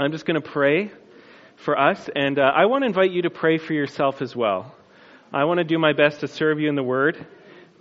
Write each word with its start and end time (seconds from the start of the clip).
I'm 0.00 0.12
just 0.12 0.26
going 0.26 0.40
to 0.40 0.48
pray 0.48 0.92
for 1.56 1.76
us, 1.76 2.08
and 2.14 2.38
uh, 2.38 2.42
I 2.54 2.66
want 2.66 2.82
to 2.82 2.86
invite 2.86 3.10
you 3.10 3.22
to 3.22 3.30
pray 3.30 3.58
for 3.58 3.72
yourself 3.72 4.22
as 4.22 4.36
well. 4.36 4.72
I 5.32 5.42
want 5.42 5.58
to 5.58 5.64
do 5.64 5.76
my 5.76 5.92
best 5.92 6.20
to 6.20 6.28
serve 6.28 6.60
you 6.60 6.68
in 6.68 6.76
the 6.76 6.84
Word, 6.84 7.26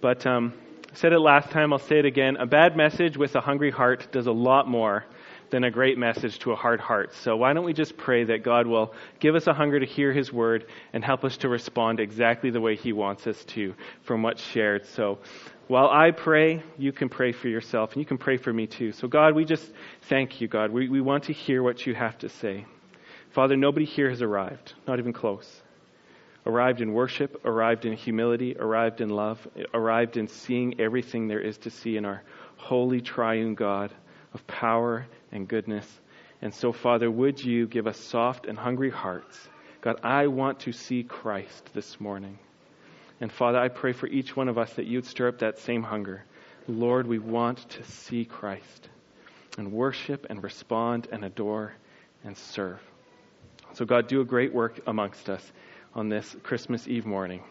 but 0.02 0.26
um, 0.26 0.56
I 0.92 0.96
said 0.96 1.14
it 1.14 1.20
last 1.20 1.52
time, 1.52 1.72
I'll 1.72 1.78
say 1.78 2.00
it 2.00 2.06
again. 2.06 2.38
A 2.38 2.48
bad 2.48 2.76
message 2.76 3.18
with 3.18 3.36
a 3.36 3.40
hungry 3.40 3.70
heart 3.70 4.12
does 4.12 4.26
a 4.26 4.32
lot 4.32 4.68
more 4.68 5.06
than 5.50 5.64
a 5.64 5.72
great 5.72 5.98
message 5.98 6.40
to 6.40 6.52
a 6.52 6.56
hard 6.56 6.80
heart. 6.80 7.14
So 7.14 7.36
why 7.38 7.54
don't 7.54 7.66
we 7.66 7.74
just 7.74 7.98
pray 7.98 8.24
that 8.26 8.44
God 8.44 8.68
will 8.68 8.94
give 9.20 9.36
us 9.36 9.48
a 9.48 9.54
hunger 9.54 9.80
to 9.80 9.86
hear 9.86 10.12
His 10.12 10.32
Word 10.32 10.66
and 10.94 11.04
help 11.04 11.24
us 11.24 11.38
to 11.38 11.50
respond 11.50 12.00
exactly 12.00 12.50
the 12.50 12.62
way 12.62 12.76
He 12.76 12.94
wants 12.94 13.28
us 13.28 13.44
to 13.46 13.74
from 14.04 14.24
what's 14.24 14.42
shared. 14.42 14.86
So 14.86 15.20
while 15.68 15.90
I 15.90 16.12
pray, 16.12 16.64
you 16.78 16.92
can 16.92 17.10
pray 17.10 17.34
for 17.34 17.50
yourself, 17.50 17.94
and 17.94 18.00
you 18.00 18.06
can 18.06 18.18
pray 18.18 18.38
for 18.38 18.54
me 18.54 18.68
too. 18.68 18.94
So, 18.94 19.08
God, 19.08 19.36
we 19.36 19.44
just 19.44 19.70
thank 20.04 20.40
you, 20.40 20.48
God. 20.48 20.72
We, 20.72 20.88
we 20.88 21.02
want 21.02 21.26
to 21.26 21.34
hear 21.34 21.62
what 21.62 21.86
you 21.86 21.94
have 21.94 22.18
to 22.20 22.30
say. 22.30 22.66
Father, 23.32 23.58
nobody 23.58 23.86
here 23.86 24.10
has 24.10 24.22
arrived, 24.22 24.74
not 24.88 25.00
even 25.00 25.12
close. 25.12 25.62
Arrived 26.46 26.80
in 26.80 26.94
worship, 26.94 27.42
arrived 27.44 27.86
in 27.86 27.92
humility, 27.94 28.56
arrived 28.58 29.02
in 29.02 29.10
love, 29.10 29.46
arrived 29.74 30.16
in 30.16 30.30
seeing 30.30 30.80
everything 30.80 31.28
there 31.28 31.42
is 31.42 31.58
to 31.58 31.70
see 31.70 31.98
in 31.98 32.06
our 32.06 32.24
holy 32.56 33.02
triune 33.02 33.54
God 33.54 33.92
of 34.34 34.46
power 34.48 35.06
and 35.32 35.48
goodness. 35.48 35.88
And 36.42 36.54
so, 36.54 36.72
Father, 36.72 37.10
would 37.10 37.44
you 37.44 37.68
give 37.68 37.88
us 37.88 37.98
soft 37.98 38.46
and 38.46 38.58
hungry 38.58 38.90
hearts? 38.90 39.48
God, 39.82 40.00
I 40.04 40.28
want 40.28 40.62
to 40.62 40.72
see 40.72 41.04
Christ 41.04 41.72
this 41.74 42.00
morning. 42.00 42.40
And 43.20 43.32
Father, 43.32 43.58
I 43.58 43.70
pray 43.70 43.94
for 43.94 44.08
each 44.08 44.36
one 44.36 44.48
of 44.48 44.58
us 44.58 44.74
that 44.74 44.86
you'd 44.86 45.06
stir 45.06 45.30
up 45.30 45.40
that 45.40 45.60
same 45.60 45.82
hunger. 45.82 46.24
Lord, 46.68 47.08
we 47.08 47.20
want 47.20 47.70
to 47.70 47.84
see 47.84 48.26
Christ 48.26 48.90
and 49.58 49.72
worship 49.72 50.28
and 50.30 50.44
respond 50.44 51.08
and 51.12 51.24
adore 51.26 51.74
and 52.24 52.38
serve. 52.38 52.80
So, 53.74 53.86
God, 53.86 54.08
do 54.08 54.22
a 54.22 54.26
great 54.26 54.54
work 54.54 54.80
amongst 54.86 55.30
us 55.30 55.52
on 55.96 56.10
this 56.10 56.36
Christmas 56.44 56.88
Eve 56.88 57.06
morning. 57.06 57.44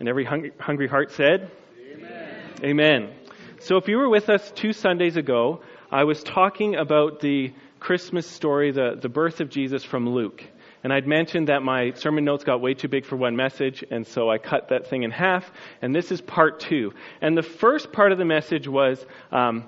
And 0.00 0.08
every 0.08 0.24
hungry, 0.24 0.52
hungry 0.58 0.88
heart 0.88 1.12
said, 1.12 1.50
Amen. 1.78 2.40
Amen. 2.64 3.14
So, 3.60 3.76
if 3.76 3.88
you 3.88 3.98
were 3.98 4.08
with 4.08 4.28
us 4.30 4.50
two 4.52 4.72
Sundays 4.72 5.16
ago, 5.16 5.60
I 5.92 6.04
was 6.04 6.22
talking 6.22 6.74
about 6.74 7.20
the 7.20 7.52
Christmas 7.78 8.26
story, 8.26 8.70
the, 8.70 8.96
the 8.98 9.10
birth 9.10 9.42
of 9.42 9.50
Jesus 9.50 9.84
from 9.84 10.08
Luke. 10.08 10.42
And 10.82 10.90
I'd 10.90 11.06
mentioned 11.06 11.48
that 11.48 11.62
my 11.62 11.92
sermon 11.92 12.24
notes 12.24 12.44
got 12.44 12.62
way 12.62 12.72
too 12.72 12.88
big 12.88 13.04
for 13.04 13.16
one 13.16 13.36
message, 13.36 13.84
and 13.90 14.06
so 14.06 14.30
I 14.30 14.38
cut 14.38 14.70
that 14.70 14.86
thing 14.86 15.02
in 15.02 15.10
half. 15.10 15.52
And 15.82 15.94
this 15.94 16.10
is 16.10 16.22
part 16.22 16.60
two. 16.60 16.94
And 17.20 17.36
the 17.36 17.42
first 17.42 17.92
part 17.92 18.10
of 18.10 18.16
the 18.16 18.24
message 18.24 18.66
was 18.66 19.04
um, 19.30 19.66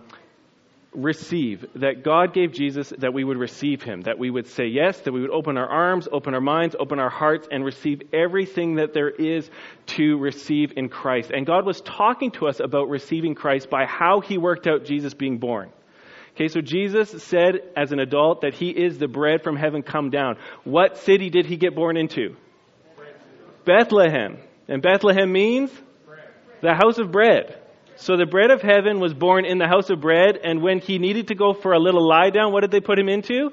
receive, 0.95 1.67
that 1.75 2.03
God 2.03 2.33
gave 2.33 2.53
Jesus 2.53 2.91
that 2.97 3.13
we 3.13 3.23
would 3.23 3.37
receive 3.37 3.83
him, 3.83 4.01
that 4.03 4.19
we 4.19 4.31
would 4.31 4.47
say 4.47 4.65
yes, 4.65 4.99
that 5.01 5.13
we 5.13 5.21
would 5.21 5.31
open 5.31 5.59
our 5.59 5.69
arms, 5.69 6.09
open 6.11 6.33
our 6.33 6.41
minds, 6.41 6.75
open 6.81 7.01
our 7.01 7.11
hearts, 7.11 7.49
and 7.51 7.67
receive 7.67 8.01
everything 8.15 8.77
that 8.77 8.95
there 8.95 9.11
is 9.11 9.51
to 9.89 10.17
receive 10.17 10.73
in 10.75 10.89
Christ. 10.89 11.33
And 11.33 11.45
God 11.45 11.67
was 11.67 11.83
talking 11.83 12.31
to 12.31 12.47
us 12.47 12.61
about 12.61 12.89
receiving 12.89 13.35
Christ 13.35 13.69
by 13.69 13.85
how 13.85 14.21
he 14.21 14.39
worked 14.39 14.67
out 14.67 14.87
Jesus 14.87 15.13
being 15.13 15.37
born. 15.37 15.71
Okay, 16.35 16.49
so 16.49 16.61
Jesus 16.61 17.23
said 17.23 17.61
as 17.77 17.93
an 17.93 18.01
adult 18.01 18.41
that 18.41 18.55
he 18.55 18.71
is 18.71 18.99
the 18.99 19.07
bread 19.07 19.45
from 19.45 19.57
heaven 19.57 19.83
come 19.83 20.11
down. 20.11 20.37
What 20.65 20.99
city 20.99 21.31
did 21.31 21.47
he 21.47 21.57
get 21.57 21.77
born 21.77 21.97
into? 21.97 22.35
Bethlehem. 23.65 24.39
And 24.67 24.83
Bethlehem 24.83 25.31
means 25.31 25.71
the 26.61 26.75
house 26.75 26.99
of 26.99 27.13
bread. 27.13 27.61
So 27.97 28.17
the 28.17 28.27
bread 28.27 28.51
of 28.51 28.63
heaven 28.63 28.99
was 28.99 29.15
born 29.15 29.45
in 29.45 29.59
the 29.59 29.69
house 29.69 29.91
of 29.91 30.01
bread, 30.01 30.37
and 30.43 30.61
when 30.61 30.81
he 30.81 30.99
needed 30.99 31.29
to 31.29 31.37
go 31.37 31.53
for 31.53 31.73
a 31.73 31.79
little 31.79 32.07
lie 32.07 32.31
down, 32.31 32.53
what 32.53 32.63
did 32.63 32.73
they 32.73 32.81
put 32.81 32.99
him 32.99 33.09
into? 33.09 33.51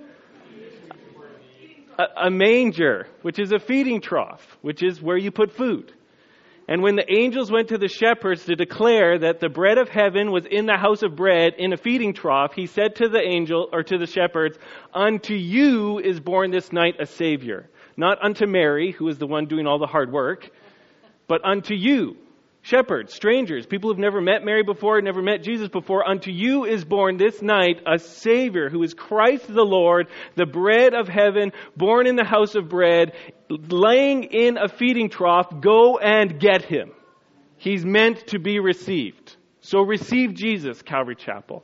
A, 2.00 2.26
a 2.26 2.32
manger, 2.32 3.08
which 3.22 3.38
is 3.38 3.52
a 3.52 3.60
feeding 3.60 4.02
trough, 4.02 4.58
which 4.62 4.82
is 4.82 5.00
where 5.00 5.18
you 5.18 5.30
put 5.30 5.52
food. 5.52 5.94
And 6.68 6.82
when 6.82 6.96
the 6.96 7.12
angels 7.12 7.52
went 7.52 7.70
to 7.70 7.78
the 7.78 7.88
shepherds 7.88 8.46
to 8.46 8.56
declare 8.56 9.18
that 9.20 9.40
the 9.40 9.50
bread 9.50 9.78
of 9.78 9.90
heaven 9.90 10.32
was 10.32 10.46
in 10.46 10.66
the 10.66 10.78
house 10.78 11.02
of 11.02 11.16
bread 11.16 11.56
in 11.58 11.74
a 11.74 11.78
feeding 11.78 12.14
trough, 12.14 12.54
he 12.54 12.68
said 12.68 12.96
to 12.98 13.10
the 13.10 13.22
angel 13.22 13.70
or 13.74 13.84
to 13.84 13.98
the 13.98 14.08
shepherds, 14.08 14.58
Unto 14.94 15.34
you 15.34 16.00
is 16.00 16.20
born 16.20 16.52
this 16.52 16.72
night 16.72 16.96
a 17.00 17.06
Savior. 17.06 17.70
Not 17.98 18.24
unto 18.24 18.46
Mary, 18.46 18.92
who 18.92 19.08
is 19.08 19.18
the 19.18 19.28
one 19.28 19.48
doing 19.48 19.68
all 19.68 19.80
the 19.80 19.88
hard 19.88 20.12
work, 20.12 20.50
but 21.28 21.44
unto 21.44 21.74
you. 21.74 22.18
Shepherds, 22.64 23.14
strangers, 23.14 23.66
people 23.66 23.90
who've 23.90 23.98
never 23.98 24.22
met 24.22 24.46
Mary 24.46 24.62
before, 24.62 25.02
never 25.02 25.24
met 25.24 25.42
Jesus 25.42 25.68
before, 25.68 26.08
unto 26.08 26.30
you 26.30 26.66
is 26.66 26.86
born 26.86 27.18
this 27.18 27.42
night 27.42 27.82
a 27.88 27.98
Savior 27.98 28.70
who 28.70 28.84
is 28.84 28.94
Christ 28.94 29.48
the 29.48 29.64
Lord, 29.64 30.10
the 30.36 30.46
bread 30.46 30.94
of 30.94 31.08
heaven, 31.08 31.54
born 31.76 32.06
in 32.06 32.16
the 32.16 32.24
house 32.24 32.54
of 32.54 32.70
bread, 32.70 33.14
laying 33.50 34.26
in 34.26 34.58
a 34.58 34.68
feeding 34.68 35.10
trough. 35.10 35.48
Go 35.60 35.98
and 35.98 36.40
get 36.40 36.62
him. 36.62 36.92
He's 37.58 37.84
meant 37.84 38.28
to 38.28 38.38
be 38.38 38.60
received. 38.60 39.36
So 39.62 39.82
receive 39.82 40.36
Jesus, 40.36 40.84
Calvary 40.84 41.16
Chapel. 41.16 41.64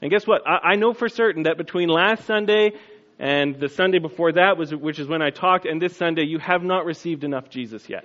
And 0.00 0.12
guess 0.12 0.28
what? 0.28 0.42
I, 0.46 0.72
I 0.72 0.76
know 0.76 0.92
for 0.92 1.08
certain 1.08 1.44
that 1.44 1.58
between 1.58 1.88
last 1.88 2.24
Sunday 2.24 2.70
and 3.18 3.58
the 3.58 3.68
Sunday 3.68 3.98
before 3.98 4.32
that, 4.32 4.56
was, 4.56 4.72
which 4.72 5.00
is 5.00 5.08
when 5.08 5.22
I 5.22 5.30
talked, 5.30 5.66
and 5.66 5.82
this 5.82 5.96
Sunday, 5.96 6.24
you 6.24 6.38
have 6.38 6.62
not 6.62 6.84
received 6.84 7.24
enough 7.24 7.48
Jesus 7.48 7.88
yet. 7.88 8.04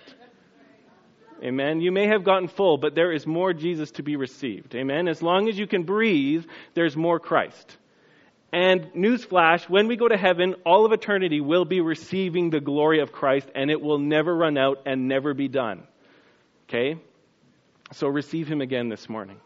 Amen. 1.43 1.81
You 1.81 1.91
may 1.91 2.07
have 2.07 2.23
gotten 2.23 2.47
full, 2.47 2.77
but 2.77 2.93
there 2.93 3.11
is 3.11 3.25
more 3.25 3.53
Jesus 3.53 3.91
to 3.91 4.03
be 4.03 4.15
received. 4.15 4.75
Amen. 4.75 5.07
As 5.07 5.23
long 5.23 5.49
as 5.49 5.57
you 5.57 5.65
can 5.65 5.83
breathe, 5.83 6.45
there's 6.75 6.95
more 6.95 7.19
Christ. 7.19 7.77
And 8.53 8.91
newsflash, 8.93 9.69
when 9.69 9.87
we 9.87 9.95
go 9.95 10.07
to 10.07 10.17
heaven, 10.17 10.55
all 10.65 10.85
of 10.85 10.91
eternity 10.91 11.39
will 11.41 11.65
be 11.65 11.79
receiving 11.81 12.49
the 12.49 12.59
glory 12.59 12.99
of 12.99 13.11
Christ, 13.11 13.49
and 13.55 13.71
it 13.71 13.81
will 13.81 13.97
never 13.97 14.35
run 14.35 14.57
out 14.57 14.83
and 14.85 15.07
never 15.07 15.33
be 15.33 15.47
done. 15.47 15.87
Okay? 16.67 16.99
So 17.93 18.07
receive 18.07 18.47
him 18.47 18.61
again 18.61 18.89
this 18.89 19.09
morning. 19.09 19.37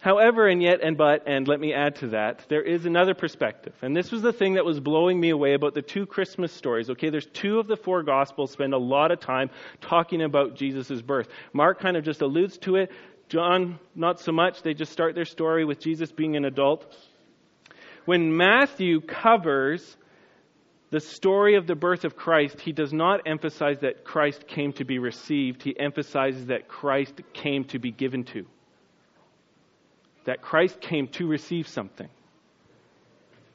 However, 0.00 0.46
and 0.46 0.62
yet, 0.62 0.80
and 0.82 0.96
but, 0.96 1.24
and 1.26 1.48
let 1.48 1.58
me 1.58 1.72
add 1.72 1.96
to 1.96 2.08
that, 2.08 2.46
there 2.48 2.62
is 2.62 2.84
another 2.84 3.14
perspective. 3.14 3.74
And 3.80 3.96
this 3.96 4.12
was 4.12 4.22
the 4.22 4.32
thing 4.32 4.54
that 4.54 4.64
was 4.64 4.78
blowing 4.78 5.18
me 5.18 5.30
away 5.30 5.54
about 5.54 5.74
the 5.74 5.82
two 5.82 6.06
Christmas 6.06 6.52
stories. 6.52 6.90
Okay, 6.90 7.08
there's 7.08 7.26
two 7.26 7.58
of 7.58 7.66
the 7.66 7.76
four 7.76 8.02
Gospels 8.02 8.50
spend 8.50 8.74
a 8.74 8.78
lot 8.78 9.10
of 9.10 9.20
time 9.20 9.50
talking 9.80 10.22
about 10.22 10.54
Jesus' 10.54 11.00
birth. 11.00 11.28
Mark 11.52 11.80
kind 11.80 11.96
of 11.96 12.04
just 12.04 12.20
alludes 12.20 12.58
to 12.58 12.76
it. 12.76 12.92
John, 13.28 13.78
not 13.94 14.20
so 14.20 14.32
much. 14.32 14.62
They 14.62 14.74
just 14.74 14.92
start 14.92 15.14
their 15.14 15.24
story 15.24 15.64
with 15.64 15.80
Jesus 15.80 16.12
being 16.12 16.36
an 16.36 16.44
adult. 16.44 16.94
When 18.04 18.36
Matthew 18.36 19.00
covers 19.00 19.96
the 20.90 21.00
story 21.00 21.56
of 21.56 21.66
the 21.66 21.74
birth 21.74 22.04
of 22.04 22.16
Christ, 22.16 22.60
he 22.60 22.72
does 22.72 22.92
not 22.92 23.22
emphasize 23.26 23.80
that 23.80 24.04
Christ 24.04 24.46
came 24.46 24.72
to 24.74 24.84
be 24.84 24.98
received. 24.98 25.62
He 25.62 25.76
emphasizes 25.76 26.46
that 26.46 26.68
Christ 26.68 27.20
came 27.32 27.64
to 27.64 27.80
be 27.80 27.90
given 27.90 28.24
to 28.26 28.46
that 30.26 30.42
Christ 30.42 30.80
came 30.80 31.08
to 31.08 31.26
receive 31.26 31.66
something. 31.66 32.08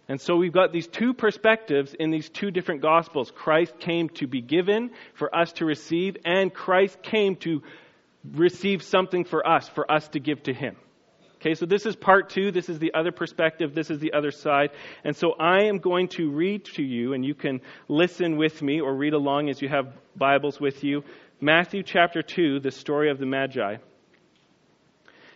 And 0.08 0.20
so 0.20 0.36
we've 0.36 0.52
got 0.52 0.74
these 0.74 0.88
two 0.88 1.14
perspectives 1.14 1.94
in 1.94 2.12
these 2.12 2.30
two 2.30 2.52
different 2.52 2.82
gospels. 2.82 3.32
Christ 3.32 3.80
came 3.80 4.10
to 4.10 4.28
be 4.28 4.42
given 4.42 4.92
for 5.14 5.34
us 5.34 5.54
to 5.54 5.66
receive, 5.66 6.18
and 6.26 6.54
Christ 6.54 7.02
came 7.02 7.38
to 7.38 7.62
receive 8.34 8.84
something 8.84 9.24
for 9.24 9.48
us, 9.48 9.70
for 9.70 9.90
us 9.90 10.08
to 10.10 10.20
give 10.20 10.44
to 10.44 10.54
him. 10.54 10.76
Okay, 11.36 11.56
so 11.56 11.66
this 11.66 11.86
is 11.86 11.96
part 11.96 12.30
two. 12.30 12.52
This 12.52 12.70
is 12.70 12.78
the 12.78 12.94
other 12.94 13.12
perspective. 13.12 13.74
This 13.74 13.90
is 13.90 14.00
the 14.00 14.14
other 14.14 14.32
side. 14.32 14.72
And 15.04 15.16
so 15.16 15.32
I 15.40 15.64
am 15.64 15.80
going 15.80 16.10
to 16.10 16.30
read 16.30 16.66
to 16.76 16.84
you, 16.84 17.14
and 17.14 17.26
you 17.26 17.34
can 17.34 17.62
listen 17.88 18.38
with 18.38 18.62
me 18.62 18.80
or 18.80 18.94
read 18.94 19.14
along 19.14 19.50
as 19.50 19.62
you 19.62 19.70
have 19.70 19.94
Bibles 20.16 20.60
with 20.60 20.84
you. 20.84 21.04
Matthew 21.40 21.82
chapter 21.84 22.22
2, 22.22 22.60
the 22.60 22.70
story 22.70 23.10
of 23.10 23.18
the 23.18 23.26
Magi. 23.26 23.78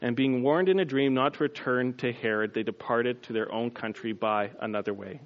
And 0.00 0.14
being 0.14 0.42
warned 0.42 0.68
in 0.68 0.78
a 0.78 0.84
dream 0.84 1.14
not 1.14 1.34
to 1.34 1.42
return 1.42 1.94
to 1.94 2.12
Herod, 2.12 2.54
they 2.54 2.62
departed 2.62 3.22
to 3.24 3.32
their 3.32 3.52
own 3.52 3.70
country 3.70 4.12
by 4.12 4.50
another 4.60 4.94
way. 4.94 5.20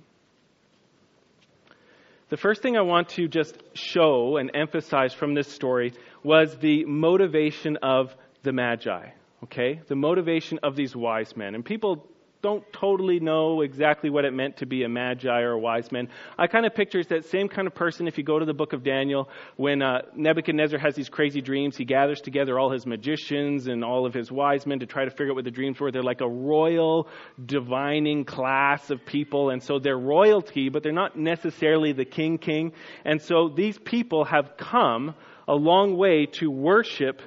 The 2.30 2.38
first 2.38 2.62
thing 2.62 2.78
I 2.78 2.80
want 2.80 3.10
to 3.10 3.28
just 3.28 3.62
show 3.74 4.38
and 4.38 4.50
emphasize 4.54 5.12
from 5.12 5.34
this 5.34 5.48
story 5.48 5.92
was 6.22 6.56
the 6.56 6.86
motivation 6.86 7.76
of 7.82 8.14
the 8.42 8.52
Magi. 8.52 9.10
Okay? 9.44 9.80
The 9.86 9.96
motivation 9.96 10.58
of 10.62 10.74
these 10.74 10.96
wise 10.96 11.36
men. 11.36 11.54
And 11.54 11.62
people 11.62 12.08
don't 12.42 12.64
totally 12.72 13.20
know 13.20 13.60
exactly 13.60 14.10
what 14.10 14.24
it 14.24 14.32
meant 14.32 14.56
to 14.56 14.66
be 14.66 14.82
a 14.82 14.88
magi 14.88 15.40
or 15.42 15.52
a 15.52 15.58
wise 15.58 15.92
man. 15.92 16.08
I 16.36 16.48
kind 16.48 16.66
of 16.66 16.74
picture 16.74 16.98
it's 16.98 17.08
that 17.10 17.24
same 17.26 17.48
kind 17.48 17.68
of 17.68 17.74
person 17.74 18.08
if 18.08 18.18
you 18.18 18.24
go 18.24 18.40
to 18.40 18.44
the 18.44 18.52
book 18.52 18.72
of 18.72 18.82
Daniel 18.82 19.28
when 19.56 19.80
uh, 19.80 20.02
Nebuchadnezzar 20.16 20.80
has 20.80 20.96
these 20.96 21.08
crazy 21.08 21.40
dreams. 21.40 21.76
He 21.76 21.84
gathers 21.84 22.20
together 22.20 22.58
all 22.58 22.72
his 22.72 22.84
magicians 22.84 23.68
and 23.68 23.84
all 23.84 24.06
of 24.06 24.12
his 24.12 24.32
wise 24.32 24.66
men 24.66 24.80
to 24.80 24.86
try 24.86 25.04
to 25.04 25.10
figure 25.12 25.30
out 25.30 25.36
what 25.36 25.44
the 25.44 25.52
dreams 25.52 25.78
were. 25.78 25.92
They're 25.92 26.02
like 26.02 26.20
a 26.20 26.28
royal 26.28 27.08
divining 27.46 28.24
class 28.24 28.90
of 28.90 29.06
people, 29.06 29.50
and 29.50 29.62
so 29.62 29.78
they're 29.78 29.96
royalty, 29.96 30.68
but 30.68 30.82
they're 30.82 30.90
not 30.90 31.16
necessarily 31.16 31.92
the 31.92 32.04
king 32.04 32.38
king. 32.38 32.72
And 33.04 33.22
so 33.22 33.50
these 33.54 33.78
people 33.78 34.24
have 34.24 34.56
come 34.56 35.14
a 35.46 35.54
long 35.54 35.96
way 35.96 36.26
to 36.40 36.50
worship 36.50 37.22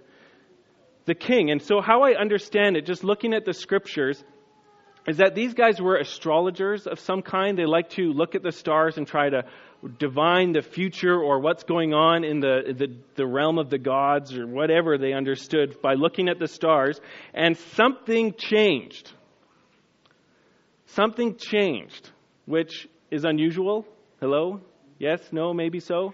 the 1.06 1.16
king. 1.16 1.52
And 1.52 1.62
so 1.62 1.80
how 1.80 2.02
I 2.02 2.16
understand 2.20 2.76
it, 2.76 2.86
just 2.86 3.06
looking 3.06 3.34
at 3.34 3.46
the 3.46 3.54
scriptures, 3.54 4.22
is 5.08 5.18
that 5.18 5.36
these 5.36 5.54
guys 5.54 5.80
were 5.80 5.98
astrologers 5.98 6.88
of 6.88 7.00
some 7.00 7.22
kind. 7.22 7.58
They 7.58 7.66
like 7.66 7.90
to 7.92 8.12
look 8.12 8.34
at 8.36 8.42
the 8.42 8.52
stars 8.52 8.98
and 8.98 9.06
try 9.06 9.30
to 9.30 9.44
divine 10.00 10.54
the 10.54 10.62
future 10.62 11.16
or 11.20 11.40
what's 11.40 11.64
going 11.64 11.94
on 11.94 12.24
in 12.24 12.40
the, 12.40 12.74
the, 12.76 12.88
the, 13.16 13.26
realm 13.26 13.60
of 13.60 13.70
the 13.70 13.78
gods 13.78 14.36
or 14.36 14.48
whatever 14.48 14.98
they 14.98 15.14
understood 15.14 15.80
by 15.82 15.94
looking 15.94 16.28
at 16.28 16.40
the 16.40 16.48
stars. 16.48 17.00
And 17.34 17.56
something 17.76 18.34
changed. 18.38 19.12
Something 20.88 21.36
changed, 21.38 22.10
which 22.46 22.88
is 23.12 23.26
unusual. 23.26 23.86
Hello? 24.20 24.62
Yes? 24.98 25.20
No? 25.32 25.54
Maybe 25.54 25.80
so? 25.80 26.14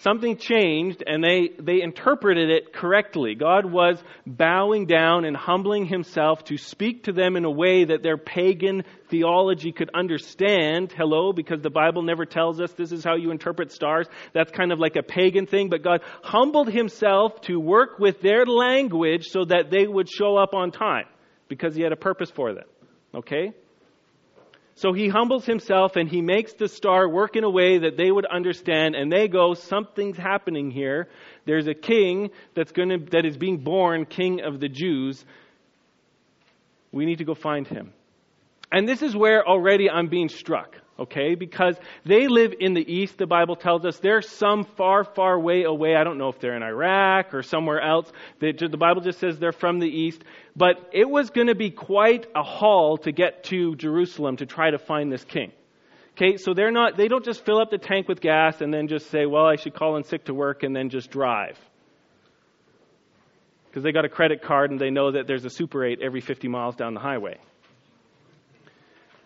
Something 0.00 0.36
changed 0.36 1.02
and 1.06 1.22
they, 1.22 1.50
they 1.58 1.82
interpreted 1.82 2.50
it 2.50 2.72
correctly. 2.72 3.34
God 3.34 3.64
was 3.64 4.02
bowing 4.26 4.86
down 4.86 5.24
and 5.24 5.36
humbling 5.36 5.86
himself 5.86 6.44
to 6.44 6.56
speak 6.56 7.04
to 7.04 7.12
them 7.12 7.36
in 7.36 7.44
a 7.44 7.50
way 7.50 7.84
that 7.84 8.02
their 8.02 8.16
pagan 8.16 8.84
theology 9.08 9.72
could 9.72 9.90
understand. 9.94 10.92
Hello, 10.92 11.32
because 11.32 11.60
the 11.62 11.70
Bible 11.70 12.02
never 12.02 12.24
tells 12.24 12.60
us 12.60 12.72
this 12.72 12.92
is 12.92 13.04
how 13.04 13.16
you 13.16 13.30
interpret 13.30 13.72
stars. 13.72 14.06
That's 14.32 14.52
kind 14.52 14.72
of 14.72 14.78
like 14.78 14.96
a 14.96 15.02
pagan 15.02 15.46
thing, 15.46 15.68
but 15.68 15.82
God 15.82 16.02
humbled 16.22 16.70
himself 16.70 17.40
to 17.42 17.58
work 17.58 17.98
with 17.98 18.20
their 18.20 18.46
language 18.46 19.26
so 19.28 19.44
that 19.46 19.70
they 19.70 19.86
would 19.86 20.08
show 20.08 20.36
up 20.36 20.54
on 20.54 20.70
time 20.70 21.06
because 21.48 21.74
he 21.74 21.82
had 21.82 21.92
a 21.92 21.96
purpose 21.96 22.30
for 22.30 22.54
them. 22.54 22.66
Okay? 23.14 23.52
So 24.78 24.92
he 24.92 25.08
humbles 25.08 25.44
himself 25.44 25.96
and 25.96 26.08
he 26.08 26.22
makes 26.22 26.52
the 26.52 26.68
star 26.68 27.08
work 27.08 27.34
in 27.34 27.42
a 27.42 27.50
way 27.50 27.78
that 27.78 27.96
they 27.96 28.12
would 28.12 28.26
understand 28.26 28.94
and 28.94 29.10
they 29.10 29.26
go, 29.26 29.54
something's 29.54 30.16
happening 30.16 30.70
here. 30.70 31.08
There's 31.46 31.66
a 31.66 31.74
king 31.74 32.30
that's 32.54 32.70
going 32.70 32.90
to, 32.90 32.98
that 33.10 33.26
is 33.26 33.36
being 33.36 33.58
born 33.64 34.06
king 34.06 34.40
of 34.40 34.60
the 34.60 34.68
Jews. 34.68 35.24
We 36.92 37.06
need 37.06 37.18
to 37.18 37.24
go 37.24 37.34
find 37.34 37.66
him. 37.66 37.92
And 38.70 38.88
this 38.88 39.02
is 39.02 39.16
where 39.16 39.44
already 39.44 39.90
I'm 39.90 40.06
being 40.06 40.28
struck 40.28 40.76
okay? 40.98 41.34
Because 41.34 41.76
they 42.04 42.26
live 42.28 42.54
in 42.58 42.74
the 42.74 42.92
east, 42.92 43.18
the 43.18 43.26
Bible 43.26 43.56
tells 43.56 43.84
us. 43.84 43.98
They're 43.98 44.22
some 44.22 44.64
far, 44.64 45.04
far 45.04 45.38
way 45.38 45.62
away. 45.62 45.94
I 45.94 46.04
don't 46.04 46.18
know 46.18 46.28
if 46.28 46.40
they're 46.40 46.56
in 46.56 46.62
Iraq 46.62 47.34
or 47.34 47.42
somewhere 47.42 47.80
else. 47.80 48.10
The 48.40 48.76
Bible 48.78 49.02
just 49.02 49.20
says 49.20 49.38
they're 49.38 49.52
from 49.52 49.78
the 49.78 49.88
east. 49.88 50.22
But 50.56 50.90
it 50.92 51.08
was 51.08 51.30
going 51.30 51.46
to 51.46 51.54
be 51.54 51.70
quite 51.70 52.26
a 52.34 52.42
haul 52.42 52.98
to 52.98 53.12
get 53.12 53.44
to 53.44 53.76
Jerusalem 53.76 54.38
to 54.38 54.46
try 54.46 54.70
to 54.70 54.78
find 54.78 55.12
this 55.12 55.24
king. 55.24 55.52
Okay, 56.16 56.36
so 56.36 56.52
they're 56.52 56.72
not, 56.72 56.96
they 56.96 57.06
don't 57.06 57.24
just 57.24 57.44
fill 57.44 57.60
up 57.60 57.70
the 57.70 57.78
tank 57.78 58.08
with 58.08 58.20
gas 58.20 58.60
and 58.60 58.74
then 58.74 58.88
just 58.88 59.08
say, 59.08 59.24
well, 59.24 59.46
I 59.46 59.54
should 59.54 59.74
call 59.74 59.96
in 59.96 60.02
sick 60.02 60.24
to 60.24 60.34
work 60.34 60.64
and 60.64 60.74
then 60.74 60.90
just 60.90 61.12
drive. 61.12 61.56
Because 63.68 63.84
they 63.84 63.92
got 63.92 64.04
a 64.04 64.08
credit 64.08 64.42
card 64.42 64.72
and 64.72 64.80
they 64.80 64.90
know 64.90 65.12
that 65.12 65.28
there's 65.28 65.44
a 65.44 65.50
Super 65.50 65.84
8 65.84 66.00
every 66.02 66.20
50 66.20 66.48
miles 66.48 66.74
down 66.74 66.94
the 66.94 67.00
highway 67.00 67.38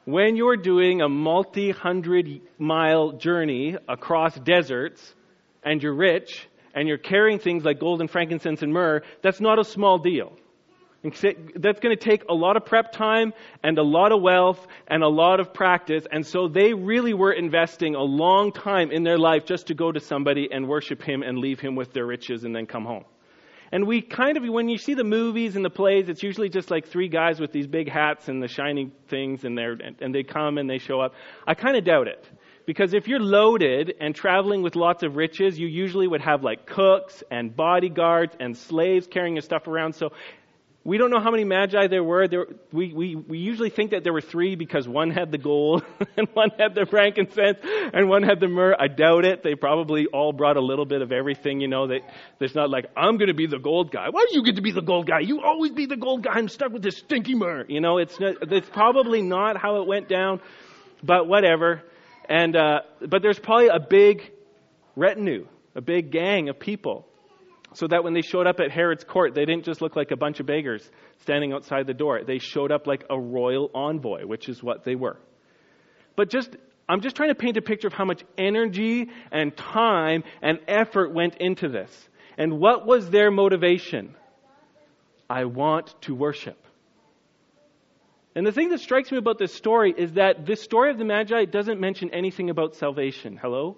when 0.04 0.36
you're 0.36 0.56
doing 0.56 1.00
a 1.00 1.08
multi 1.08 1.70
hundred 1.70 2.40
mile 2.58 3.12
journey 3.12 3.76
across 3.88 4.34
deserts 4.38 5.14
and 5.62 5.82
you're 5.82 5.94
rich 5.94 6.48
and 6.74 6.88
you're 6.88 6.98
carrying 6.98 7.38
things 7.38 7.64
like 7.64 7.78
gold 7.78 8.00
and 8.00 8.10
frankincense 8.10 8.62
and 8.62 8.72
myrrh, 8.72 9.02
that's 9.22 9.40
not 9.40 9.58
a 9.58 9.64
small 9.64 9.98
deal. 9.98 10.32
That's 11.02 11.80
going 11.80 11.96
to 11.96 11.96
take 11.96 12.24
a 12.28 12.34
lot 12.34 12.56
of 12.56 12.64
prep 12.64 12.92
time 12.92 13.32
and 13.62 13.76
a 13.76 13.82
lot 13.82 14.12
of 14.12 14.22
wealth 14.22 14.64
and 14.86 15.02
a 15.02 15.08
lot 15.08 15.40
of 15.40 15.52
practice. 15.52 16.04
And 16.10 16.24
so 16.24 16.46
they 16.46 16.74
really 16.74 17.12
were 17.12 17.32
investing 17.32 17.96
a 17.96 18.02
long 18.02 18.52
time 18.52 18.92
in 18.92 19.02
their 19.02 19.18
life 19.18 19.44
just 19.44 19.66
to 19.68 19.74
go 19.74 19.90
to 19.90 19.98
somebody 19.98 20.48
and 20.52 20.68
worship 20.68 21.02
him 21.02 21.22
and 21.22 21.38
leave 21.38 21.58
him 21.58 21.74
with 21.74 21.92
their 21.92 22.06
riches 22.06 22.44
and 22.44 22.54
then 22.54 22.66
come 22.66 22.84
home. 22.84 23.04
And 23.72 23.86
we 23.86 24.02
kind 24.02 24.36
of, 24.36 24.44
when 24.44 24.68
you 24.68 24.76
see 24.76 24.92
the 24.92 25.02
movies 25.02 25.56
and 25.56 25.64
the 25.64 25.70
plays, 25.70 26.10
it's 26.10 26.22
usually 26.22 26.50
just 26.50 26.70
like 26.70 26.86
three 26.86 27.08
guys 27.08 27.40
with 27.40 27.52
these 27.52 27.66
big 27.66 27.88
hats 27.88 28.28
and 28.28 28.42
the 28.42 28.48
shiny 28.48 28.92
things, 29.08 29.44
and, 29.44 29.56
they're, 29.56 29.78
and 30.00 30.14
they 30.14 30.22
come 30.22 30.58
and 30.58 30.68
they 30.68 30.76
show 30.76 31.00
up. 31.00 31.14
I 31.46 31.54
kind 31.54 31.76
of 31.76 31.84
doubt 31.84 32.06
it. 32.06 32.28
Because 32.66 32.94
if 32.94 33.08
you're 33.08 33.18
loaded 33.18 33.94
and 33.98 34.14
traveling 34.14 34.62
with 34.62 34.76
lots 34.76 35.02
of 35.02 35.16
riches, 35.16 35.58
you 35.58 35.66
usually 35.66 36.06
would 36.06 36.20
have 36.20 36.44
like 36.44 36.66
cooks 36.66 37.24
and 37.30 37.56
bodyguards 37.56 38.36
and 38.38 38.56
slaves 38.56 39.08
carrying 39.08 39.34
your 39.34 39.42
stuff 39.42 39.66
around. 39.66 39.94
So 39.94 40.10
we 40.84 40.98
don't 40.98 41.10
know 41.10 41.20
how 41.20 41.30
many 41.30 41.44
magi 41.44 41.86
there 41.86 42.02
were. 42.02 42.26
There, 42.26 42.46
we, 42.72 42.92
we, 42.92 43.14
we 43.14 43.38
usually 43.38 43.70
think 43.70 43.92
that 43.92 44.02
there 44.02 44.12
were 44.12 44.20
three 44.20 44.56
because 44.56 44.88
one 44.88 45.10
had 45.10 45.30
the 45.30 45.38
gold 45.38 45.84
and 46.16 46.26
one 46.32 46.50
had 46.58 46.74
the 46.74 46.86
frankincense 46.86 47.58
and 47.62 48.08
one 48.08 48.24
had 48.24 48.40
the 48.40 48.48
myrrh. 48.48 48.74
I 48.76 48.88
doubt 48.88 49.24
it. 49.24 49.44
They 49.44 49.54
probably 49.54 50.06
all 50.06 50.32
brought 50.32 50.56
a 50.56 50.60
little 50.60 50.84
bit 50.84 51.00
of 51.00 51.12
everything, 51.12 51.60
you 51.60 51.68
know. 51.68 51.86
There's 52.38 52.56
not 52.56 52.68
like, 52.68 52.86
I'm 52.96 53.16
going 53.16 53.28
to 53.28 53.34
be 53.34 53.46
the 53.46 53.60
gold 53.60 53.92
guy. 53.92 54.08
Why 54.10 54.26
do 54.28 54.36
you 54.36 54.44
get 54.44 54.56
to 54.56 54.62
be 54.62 54.72
the 54.72 54.82
gold 54.82 55.06
guy? 55.06 55.20
You 55.20 55.42
always 55.42 55.70
be 55.70 55.86
the 55.86 55.96
gold 55.96 56.24
guy. 56.24 56.32
I'm 56.32 56.48
stuck 56.48 56.72
with 56.72 56.82
this 56.82 56.96
stinky 56.96 57.36
myrrh. 57.36 57.64
You 57.68 57.80
know, 57.80 57.98
it's, 57.98 58.18
not, 58.18 58.36
it's 58.50 58.68
probably 58.68 59.22
not 59.22 59.56
how 59.56 59.80
it 59.82 59.86
went 59.86 60.08
down, 60.08 60.40
but 61.00 61.28
whatever. 61.28 61.82
And, 62.28 62.56
uh, 62.56 62.80
but 63.06 63.22
there's 63.22 63.38
probably 63.38 63.68
a 63.68 63.78
big 63.78 64.32
retinue, 64.96 65.46
a 65.76 65.80
big 65.80 66.10
gang 66.10 66.48
of 66.48 66.58
people 66.58 67.06
so 67.74 67.86
that 67.88 68.04
when 68.04 68.14
they 68.14 68.22
showed 68.22 68.46
up 68.46 68.60
at 68.60 68.70
Herod's 68.70 69.04
court, 69.04 69.34
they 69.34 69.44
didn't 69.44 69.64
just 69.64 69.80
look 69.80 69.96
like 69.96 70.10
a 70.10 70.16
bunch 70.16 70.40
of 70.40 70.46
beggars 70.46 70.88
standing 71.20 71.52
outside 71.52 71.86
the 71.86 71.94
door. 71.94 72.22
They 72.24 72.38
showed 72.38 72.72
up 72.72 72.86
like 72.86 73.04
a 73.10 73.18
royal 73.18 73.70
envoy, 73.74 74.26
which 74.26 74.48
is 74.48 74.62
what 74.62 74.84
they 74.84 74.94
were. 74.94 75.18
But 76.16 76.30
just, 76.30 76.56
I'm 76.88 77.00
just 77.00 77.16
trying 77.16 77.30
to 77.30 77.34
paint 77.34 77.56
a 77.56 77.62
picture 77.62 77.86
of 77.86 77.94
how 77.94 78.04
much 78.04 78.22
energy 78.36 79.08
and 79.30 79.56
time 79.56 80.24
and 80.42 80.58
effort 80.68 81.12
went 81.12 81.36
into 81.36 81.68
this. 81.68 82.08
And 82.36 82.58
what 82.58 82.86
was 82.86 83.10
their 83.10 83.30
motivation? 83.30 84.14
I 85.28 85.44
want 85.44 85.94
to 86.02 86.14
worship. 86.14 86.58
And 88.34 88.46
the 88.46 88.52
thing 88.52 88.70
that 88.70 88.80
strikes 88.80 89.12
me 89.12 89.18
about 89.18 89.38
this 89.38 89.54
story 89.54 89.94
is 89.96 90.14
that 90.14 90.46
this 90.46 90.62
story 90.62 90.90
of 90.90 90.98
the 90.98 91.04
Magi 91.04 91.44
doesn't 91.44 91.78
mention 91.78 92.10
anything 92.14 92.48
about 92.48 92.74
salvation. 92.74 93.38
Hello? 93.40 93.76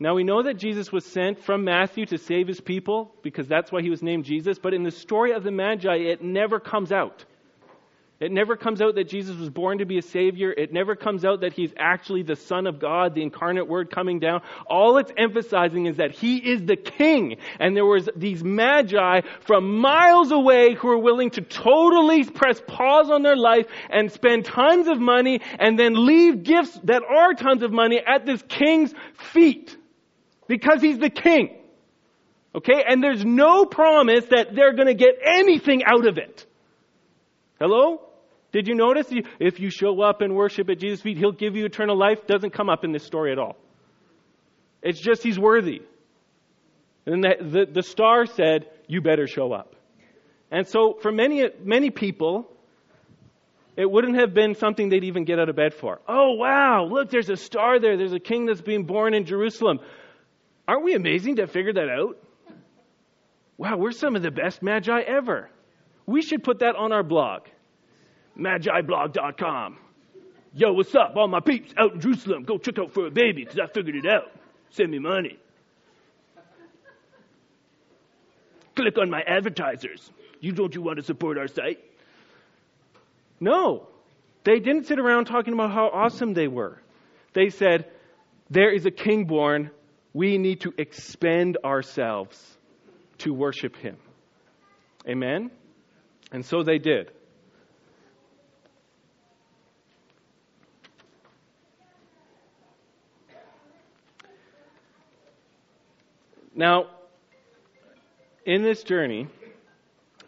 Now 0.00 0.14
we 0.14 0.24
know 0.24 0.42
that 0.42 0.54
Jesus 0.54 0.90
was 0.90 1.04
sent 1.04 1.44
from 1.44 1.64
Matthew 1.64 2.06
to 2.06 2.18
save 2.18 2.48
his 2.48 2.60
people 2.60 3.14
because 3.22 3.46
that's 3.46 3.70
why 3.70 3.80
he 3.80 3.90
was 3.90 4.02
named 4.02 4.24
Jesus, 4.24 4.58
but 4.58 4.74
in 4.74 4.82
the 4.82 4.90
story 4.90 5.32
of 5.32 5.44
the 5.44 5.52
Magi, 5.52 5.94
it 5.94 6.22
never 6.22 6.58
comes 6.58 6.90
out. 6.90 7.24
It 8.20 8.32
never 8.32 8.56
comes 8.56 8.80
out 8.80 8.94
that 8.94 9.08
Jesus 9.08 9.36
was 9.36 9.50
born 9.50 9.78
to 9.78 9.84
be 9.84 9.98
a 9.98 10.02
savior. 10.02 10.52
It 10.52 10.72
never 10.72 10.94
comes 10.94 11.24
out 11.24 11.40
that 11.40 11.52
he's 11.52 11.74
actually 11.76 12.22
the 12.22 12.36
Son 12.36 12.66
of 12.66 12.78
God, 12.78 13.14
the 13.14 13.22
incarnate 13.22 13.68
Word 13.68 13.90
coming 13.90 14.20
down. 14.20 14.40
All 14.66 14.98
it's 14.98 15.12
emphasizing 15.16 15.86
is 15.86 15.96
that 15.96 16.12
he 16.12 16.38
is 16.38 16.62
the 16.64 16.76
King. 16.76 17.36
And 17.58 17.76
there 17.76 17.84
was 17.84 18.08
these 18.16 18.42
magi 18.42 19.22
from 19.40 19.78
miles 19.78 20.30
away 20.30 20.74
who 20.74 20.88
were 20.88 20.98
willing 20.98 21.30
to 21.30 21.40
totally 21.40 22.24
press 22.24 22.62
pause 22.66 23.10
on 23.10 23.22
their 23.22 23.36
life 23.36 23.66
and 23.90 24.10
spend 24.10 24.44
tons 24.44 24.86
of 24.86 25.00
money 25.00 25.40
and 25.58 25.76
then 25.78 26.06
leave 26.06 26.44
gifts 26.44 26.78
that 26.84 27.02
are 27.02 27.34
tons 27.34 27.62
of 27.62 27.72
money 27.72 28.00
at 28.00 28.24
this 28.24 28.42
King's 28.48 28.94
feet. 29.32 29.76
Because 30.46 30.82
he's 30.82 30.98
the 30.98 31.10
King. 31.10 31.56
Okay? 32.54 32.84
And 32.86 33.02
there's 33.02 33.24
no 33.24 33.64
promise 33.64 34.24
that 34.30 34.54
they're 34.54 34.74
going 34.74 34.88
to 34.88 34.94
get 34.94 35.16
anything 35.24 35.82
out 35.84 36.06
of 36.06 36.18
it. 36.18 36.46
Hello? 37.58 38.00
Did 38.52 38.68
you 38.68 38.74
notice? 38.74 39.08
If 39.40 39.58
you 39.58 39.70
show 39.70 40.00
up 40.00 40.20
and 40.20 40.34
worship 40.34 40.70
at 40.70 40.78
Jesus' 40.78 41.00
feet, 41.00 41.18
He'll 41.18 41.32
give 41.32 41.56
you 41.56 41.64
eternal 41.64 41.98
life. 41.98 42.26
Doesn't 42.26 42.52
come 42.52 42.68
up 42.68 42.84
in 42.84 42.92
this 42.92 43.04
story 43.04 43.32
at 43.32 43.38
all. 43.38 43.56
It's 44.82 45.00
just 45.00 45.22
He's 45.24 45.38
worthy. 45.38 45.82
And 47.06 47.22
the, 47.22 47.34
the, 47.40 47.66
the 47.72 47.82
star 47.82 48.26
said, 48.26 48.66
You 48.86 49.00
better 49.00 49.26
show 49.26 49.52
up. 49.52 49.74
And 50.50 50.68
so, 50.68 50.98
for 51.02 51.10
many, 51.10 51.44
many 51.64 51.90
people, 51.90 52.48
it 53.76 53.90
wouldn't 53.90 54.20
have 54.20 54.34
been 54.34 54.54
something 54.54 54.88
they'd 54.88 55.04
even 55.04 55.24
get 55.24 55.40
out 55.40 55.48
of 55.48 55.56
bed 55.56 55.74
for. 55.74 56.00
Oh, 56.06 56.34
wow, 56.34 56.86
look, 56.88 57.10
there's 57.10 57.30
a 57.30 57.36
star 57.36 57.80
there. 57.80 57.96
There's 57.96 58.12
a 58.12 58.20
king 58.20 58.46
that's 58.46 58.60
being 58.60 58.84
born 58.84 59.14
in 59.14 59.24
Jerusalem. 59.24 59.80
Aren't 60.66 60.84
we 60.84 60.94
amazing 60.94 61.36
to 61.36 61.46
figure 61.46 61.72
that 61.74 61.88
out? 61.88 62.18
Wow, 63.56 63.76
we're 63.76 63.92
some 63.92 64.16
of 64.16 64.22
the 64.22 64.30
best 64.30 64.62
magi 64.62 65.00
ever. 65.00 65.50
We 66.06 66.22
should 66.22 66.42
put 66.42 66.60
that 66.60 66.74
on 66.76 66.92
our 66.92 67.02
blog, 67.02 67.42
magiblog.com. 68.38 69.78
Yo, 70.54 70.72
what's 70.72 70.94
up? 70.94 71.14
All 71.16 71.28
my 71.28 71.40
peeps 71.40 71.72
out 71.76 71.94
in 71.94 72.00
Jerusalem, 72.00 72.44
go 72.44 72.58
check 72.58 72.78
out 72.78 72.92
for 72.92 73.06
a 73.06 73.10
baby 73.10 73.44
because 73.44 73.58
I 73.58 73.66
figured 73.66 73.96
it 73.96 74.06
out. 74.06 74.30
Send 74.70 74.90
me 74.90 74.98
money. 74.98 75.38
Click 78.76 78.98
on 78.98 79.10
my 79.10 79.22
advertisers. 79.22 80.10
You 80.40 80.52
don't 80.52 80.74
you 80.74 80.82
want 80.82 80.98
to 80.98 81.04
support 81.04 81.38
our 81.38 81.46
site? 81.46 81.78
No. 83.40 83.88
They 84.44 84.58
didn't 84.58 84.86
sit 84.86 84.98
around 84.98 85.26
talking 85.26 85.54
about 85.54 85.70
how 85.70 85.88
awesome 85.88 86.34
they 86.34 86.48
were. 86.48 86.80
They 87.32 87.50
said, 87.50 87.86
There 88.50 88.72
is 88.72 88.84
a 88.84 88.90
king 88.90 89.24
born. 89.24 89.70
We 90.14 90.38
need 90.38 90.60
to 90.60 90.72
expend 90.78 91.58
ourselves 91.64 92.40
to 93.18 93.34
worship 93.34 93.76
him. 93.76 93.96
Amen? 95.06 95.50
And 96.32 96.46
so 96.46 96.62
they 96.62 96.78
did. 96.78 97.10
Now, 106.54 106.86
in 108.46 108.62
this 108.62 108.84
journey, 108.84 109.26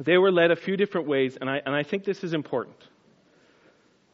they 0.01 0.19
were 0.19 0.33
led 0.33 0.51
a 0.51 0.57
few 0.57 0.77
different 0.77 1.07
ways, 1.07 1.39
and 1.41 1.49
I, 1.49 1.63
and 1.65 1.75
I 1.75 1.85
think 1.85 2.05
this 2.05 2.25
is 2.25 2.35
important. 2.35 2.77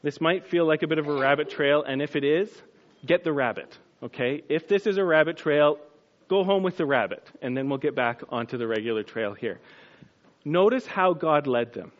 This 0.02 0.20
might 0.20 0.46
feel 0.46 0.66
like 0.66 0.82
a 0.82 0.86
bit 0.86 0.98
of 0.98 1.08
a 1.08 1.12
rabbit 1.12 1.48
trail, 1.48 1.82
and 1.82 2.02
if 2.02 2.14
it 2.14 2.24
is, 2.24 2.50
get 3.06 3.24
the 3.24 3.32
rabbit, 3.32 3.76
okay? 4.02 4.42
If 4.48 4.68
this 4.68 4.86
is 4.86 4.98
a 4.98 5.04
rabbit 5.04 5.36
trail, 5.36 5.78
go 6.28 6.44
home 6.44 6.62
with 6.62 6.76
the 6.76 6.86
rabbit, 6.86 7.26
and 7.42 7.56
then 7.56 7.68
we'll 7.68 7.78
get 7.78 7.94
back 7.94 8.22
onto 8.28 8.56
the 8.56 8.66
regular 8.66 9.02
trail 9.02 9.34
here. 9.34 9.60
Notice 10.44 10.86
how 10.86 11.12
God 11.12 11.46
led 11.46 11.72
them. 11.72 11.92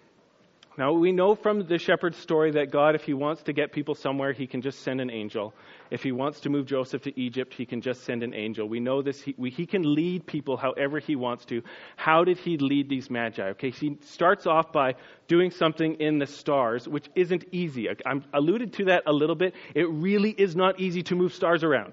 Now, 0.78 0.94
we 0.94 1.12
know 1.12 1.34
from 1.34 1.66
the 1.66 1.76
shepherd's 1.76 2.16
story 2.16 2.52
that 2.52 2.70
God, 2.70 2.94
if 2.94 3.02
he 3.02 3.12
wants 3.12 3.42
to 3.42 3.52
get 3.52 3.72
people 3.72 3.94
somewhere, 3.94 4.32
he 4.32 4.46
can 4.46 4.62
just 4.62 4.80
send 4.80 5.02
an 5.02 5.10
angel. 5.10 5.52
If 5.90 6.02
he 6.02 6.12
wants 6.12 6.40
to 6.40 6.50
move 6.50 6.64
Joseph 6.64 7.02
to 7.02 7.20
Egypt, 7.20 7.52
he 7.52 7.66
can 7.66 7.82
just 7.82 8.04
send 8.04 8.22
an 8.22 8.32
angel. 8.32 8.66
We 8.66 8.80
know 8.80 9.02
this. 9.02 9.20
He, 9.20 9.34
we, 9.36 9.50
he 9.50 9.66
can 9.66 9.82
lead 9.94 10.26
people 10.26 10.56
however 10.56 10.98
he 10.98 11.14
wants 11.14 11.44
to. 11.46 11.62
How 11.96 12.24
did 12.24 12.38
he 12.38 12.56
lead 12.56 12.88
these 12.88 13.10
magi? 13.10 13.50
Okay, 13.50 13.68
he 13.68 13.98
starts 14.00 14.46
off 14.46 14.72
by 14.72 14.94
doing 15.28 15.50
something 15.50 15.96
in 16.00 16.18
the 16.18 16.26
stars, 16.26 16.88
which 16.88 17.06
isn't 17.14 17.44
easy. 17.52 17.90
I 17.90 17.94
alluded 18.32 18.72
to 18.74 18.86
that 18.86 19.02
a 19.06 19.12
little 19.12 19.36
bit. 19.36 19.54
It 19.74 19.90
really 19.90 20.30
is 20.30 20.56
not 20.56 20.80
easy 20.80 21.02
to 21.04 21.14
move 21.14 21.34
stars 21.34 21.64
around. 21.64 21.92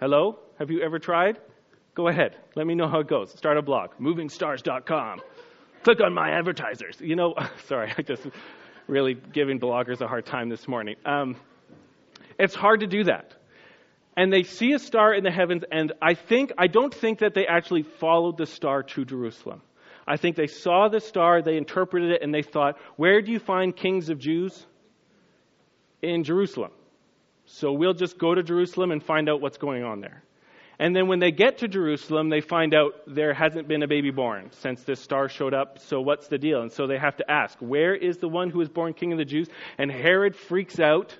Hello? 0.00 0.40
Have 0.58 0.72
you 0.72 0.82
ever 0.82 0.98
tried? 0.98 1.38
Go 1.94 2.08
ahead. 2.08 2.36
Let 2.56 2.66
me 2.66 2.74
know 2.74 2.88
how 2.88 2.98
it 2.98 3.06
goes. 3.06 3.30
Start 3.38 3.56
a 3.56 3.62
blog. 3.62 3.90
MovingStars.com 4.00 5.20
click 5.84 6.00
on 6.00 6.14
my 6.14 6.30
advertisers. 6.30 6.96
You 7.00 7.14
know, 7.14 7.34
sorry, 7.66 7.92
I 7.96 8.02
just 8.02 8.26
really 8.88 9.14
giving 9.14 9.60
bloggers 9.60 10.00
a 10.00 10.08
hard 10.08 10.26
time 10.26 10.48
this 10.48 10.66
morning. 10.66 10.96
Um, 11.04 11.36
it's 12.38 12.54
hard 12.54 12.80
to 12.80 12.86
do 12.86 13.04
that. 13.04 13.32
And 14.16 14.32
they 14.32 14.44
see 14.44 14.72
a 14.72 14.78
star 14.78 15.12
in 15.12 15.24
the 15.24 15.30
heavens, 15.30 15.64
and 15.70 15.92
I 16.00 16.14
think, 16.14 16.52
I 16.56 16.68
don't 16.68 16.94
think 16.94 17.18
that 17.18 17.34
they 17.34 17.46
actually 17.46 17.82
followed 17.82 18.38
the 18.38 18.46
star 18.46 18.82
to 18.82 19.04
Jerusalem. 19.04 19.60
I 20.06 20.18
think 20.18 20.36
they 20.36 20.46
saw 20.46 20.88
the 20.88 21.00
star, 21.00 21.42
they 21.42 21.56
interpreted 21.56 22.12
it, 22.12 22.22
and 22.22 22.32
they 22.32 22.42
thought, 22.42 22.76
where 22.96 23.22
do 23.22 23.32
you 23.32 23.40
find 23.40 23.74
kings 23.74 24.10
of 24.10 24.18
Jews? 24.18 24.66
In 26.02 26.22
Jerusalem. 26.22 26.70
So 27.46 27.72
we'll 27.72 27.94
just 27.94 28.18
go 28.18 28.34
to 28.34 28.42
Jerusalem 28.42 28.92
and 28.92 29.02
find 29.02 29.28
out 29.28 29.40
what's 29.40 29.58
going 29.58 29.82
on 29.82 30.00
there. 30.00 30.22
And 30.78 30.94
then 30.94 31.06
when 31.06 31.20
they 31.20 31.30
get 31.30 31.58
to 31.58 31.68
Jerusalem, 31.68 32.28
they 32.28 32.40
find 32.40 32.74
out 32.74 32.94
there 33.06 33.32
hasn't 33.32 33.68
been 33.68 33.82
a 33.82 33.88
baby 33.88 34.10
born 34.10 34.50
since 34.52 34.82
this 34.82 35.00
star 35.00 35.28
showed 35.28 35.54
up. 35.54 35.78
So 35.78 36.00
what's 36.00 36.28
the 36.28 36.38
deal? 36.38 36.62
And 36.62 36.72
so 36.72 36.86
they 36.86 36.98
have 36.98 37.16
to 37.18 37.30
ask, 37.30 37.56
where 37.60 37.94
is 37.94 38.18
the 38.18 38.28
one 38.28 38.50
who 38.50 38.58
was 38.58 38.68
born 38.68 38.92
king 38.92 39.12
of 39.12 39.18
the 39.18 39.24
Jews? 39.24 39.48
And 39.78 39.90
Herod 39.90 40.34
freaks 40.34 40.80
out 40.80 41.16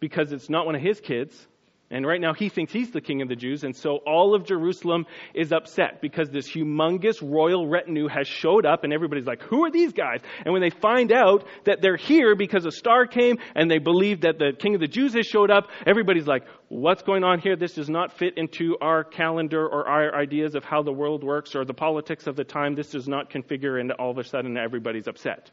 because 0.00 0.32
it's 0.32 0.50
not 0.50 0.66
one 0.66 0.74
of 0.74 0.82
his 0.82 1.00
kids. 1.00 1.46
And 1.92 2.06
right 2.06 2.20
now 2.20 2.32
he 2.32 2.48
thinks 2.48 2.72
he's 2.72 2.90
the 2.90 3.02
king 3.02 3.20
of 3.20 3.28
the 3.28 3.36
Jews. 3.36 3.64
And 3.64 3.76
so 3.76 3.98
all 4.06 4.34
of 4.34 4.46
Jerusalem 4.46 5.04
is 5.34 5.52
upset 5.52 6.00
because 6.00 6.30
this 6.30 6.50
humongous 6.50 7.20
royal 7.22 7.68
retinue 7.68 8.08
has 8.08 8.26
showed 8.26 8.64
up 8.64 8.82
and 8.82 8.94
everybody's 8.94 9.26
like, 9.26 9.42
who 9.42 9.64
are 9.64 9.70
these 9.70 9.92
guys? 9.92 10.20
And 10.44 10.54
when 10.54 10.62
they 10.62 10.70
find 10.70 11.12
out 11.12 11.46
that 11.64 11.82
they're 11.82 11.98
here 11.98 12.34
because 12.34 12.64
a 12.64 12.70
star 12.70 13.06
came 13.06 13.36
and 13.54 13.70
they 13.70 13.76
believe 13.76 14.22
that 14.22 14.38
the 14.38 14.52
king 14.58 14.74
of 14.74 14.80
the 14.80 14.88
Jews 14.88 15.12
has 15.12 15.26
showed 15.26 15.50
up, 15.50 15.68
everybody's 15.86 16.26
like, 16.26 16.44
what's 16.68 17.02
going 17.02 17.24
on 17.24 17.40
here? 17.40 17.56
This 17.56 17.74
does 17.74 17.90
not 17.90 18.16
fit 18.16 18.38
into 18.38 18.78
our 18.80 19.04
calendar 19.04 19.66
or 19.66 19.86
our 19.86 20.18
ideas 20.18 20.54
of 20.54 20.64
how 20.64 20.82
the 20.82 20.92
world 20.92 21.22
works 21.22 21.54
or 21.54 21.66
the 21.66 21.74
politics 21.74 22.26
of 22.26 22.36
the 22.36 22.44
time. 22.44 22.74
This 22.74 22.88
does 22.88 23.06
not 23.06 23.30
configure 23.30 23.78
and 23.78 23.92
all 23.92 24.10
of 24.10 24.16
a 24.16 24.24
sudden 24.24 24.56
everybody's 24.56 25.08
upset. 25.08 25.50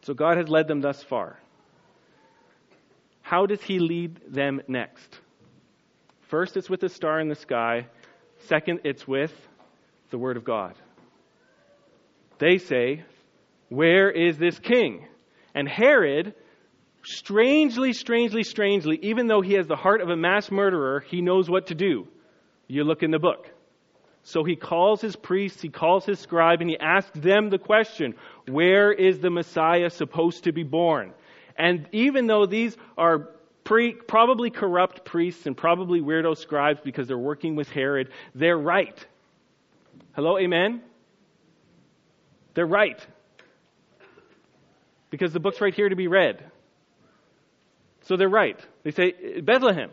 So 0.00 0.14
God 0.14 0.38
has 0.38 0.48
led 0.48 0.66
them 0.66 0.80
thus 0.80 1.02
far. 1.02 1.38
How 3.30 3.46
does 3.46 3.62
he 3.62 3.78
lead 3.78 4.20
them 4.26 4.60
next? 4.66 5.20
First, 6.22 6.56
it's 6.56 6.68
with 6.68 6.80
the 6.80 6.88
star 6.88 7.20
in 7.20 7.28
the 7.28 7.36
sky. 7.36 7.86
Second, 8.48 8.80
it's 8.82 9.06
with 9.06 9.32
the 10.10 10.18
Word 10.18 10.36
of 10.36 10.42
God. 10.42 10.74
They 12.40 12.58
say, 12.58 13.04
Where 13.68 14.10
is 14.10 14.36
this 14.36 14.58
king? 14.58 15.06
And 15.54 15.68
Herod, 15.68 16.34
strangely, 17.04 17.92
strangely, 17.92 18.42
strangely, 18.42 18.98
even 19.02 19.28
though 19.28 19.42
he 19.42 19.52
has 19.52 19.68
the 19.68 19.76
heart 19.76 20.00
of 20.00 20.08
a 20.08 20.16
mass 20.16 20.50
murderer, 20.50 20.98
he 20.98 21.22
knows 21.22 21.48
what 21.48 21.68
to 21.68 21.76
do. 21.76 22.08
You 22.66 22.82
look 22.82 23.04
in 23.04 23.12
the 23.12 23.20
book. 23.20 23.46
So 24.24 24.42
he 24.42 24.56
calls 24.56 25.00
his 25.00 25.14
priests, 25.14 25.62
he 25.62 25.68
calls 25.68 26.04
his 26.04 26.18
scribe, 26.18 26.62
and 26.62 26.68
he 26.68 26.76
asks 26.80 27.16
them 27.16 27.48
the 27.48 27.58
question 27.58 28.16
Where 28.48 28.92
is 28.92 29.20
the 29.20 29.30
Messiah 29.30 29.90
supposed 29.90 30.42
to 30.44 30.52
be 30.52 30.64
born? 30.64 31.14
And 31.60 31.86
even 31.92 32.26
though 32.26 32.46
these 32.46 32.74
are 32.96 33.28
pre, 33.64 33.92
probably 33.92 34.48
corrupt 34.48 35.04
priests 35.04 35.44
and 35.44 35.54
probably 35.54 36.00
weirdo 36.00 36.34
scribes 36.38 36.80
because 36.82 37.06
they're 37.06 37.18
working 37.18 37.54
with 37.54 37.68
Herod, 37.68 38.08
they're 38.34 38.56
right. 38.56 38.96
Hello, 40.12 40.38
amen? 40.38 40.80
They're 42.54 42.64
right. 42.64 42.98
Because 45.10 45.34
the 45.34 45.40
book's 45.40 45.60
right 45.60 45.74
here 45.74 45.90
to 45.90 45.96
be 45.96 46.08
read. 46.08 46.42
So 48.04 48.16
they're 48.16 48.30
right. 48.30 48.58
They 48.82 48.92
say, 48.92 49.40
Bethlehem. 49.42 49.90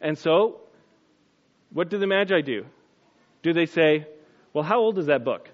And 0.00 0.18
so, 0.18 0.60
what 1.72 1.88
do 1.88 1.98
the 1.98 2.08
Magi 2.08 2.40
do? 2.40 2.66
Do 3.44 3.52
they 3.52 3.66
say, 3.66 4.08
well, 4.52 4.64
how 4.64 4.80
old 4.80 4.98
is 4.98 5.06
that 5.06 5.24
book? 5.24 5.48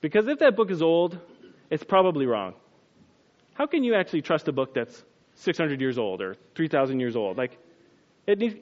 Because 0.00 0.26
if 0.28 0.38
that 0.38 0.56
book 0.56 0.70
is 0.70 0.80
old, 0.80 1.18
it's 1.68 1.84
probably 1.84 2.24
wrong 2.24 2.54
how 3.56 3.66
can 3.66 3.84
you 3.84 3.94
actually 3.94 4.22
trust 4.22 4.48
a 4.48 4.52
book 4.52 4.74
that's 4.74 5.04
600 5.36 5.80
years 5.80 5.98
old 5.98 6.20
or 6.20 6.36
3,000 6.54 7.00
years 7.00 7.16
old? 7.16 7.38
Like, 7.38 7.58
needs, 8.28 8.56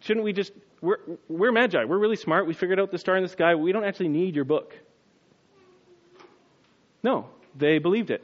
shouldn't 0.00 0.24
we 0.24 0.32
just, 0.32 0.52
we're, 0.80 0.98
we're 1.28 1.52
magi. 1.52 1.84
We're 1.84 1.98
really 1.98 2.16
smart. 2.16 2.46
We 2.46 2.54
figured 2.54 2.78
out 2.78 2.90
the 2.90 2.98
star 2.98 3.16
in 3.16 3.22
the 3.22 3.28
sky. 3.28 3.56
We 3.56 3.72
don't 3.72 3.84
actually 3.84 4.08
need 4.08 4.36
your 4.36 4.44
book. 4.44 4.72
No, 7.02 7.28
they 7.56 7.78
believed 7.78 8.10
it. 8.10 8.22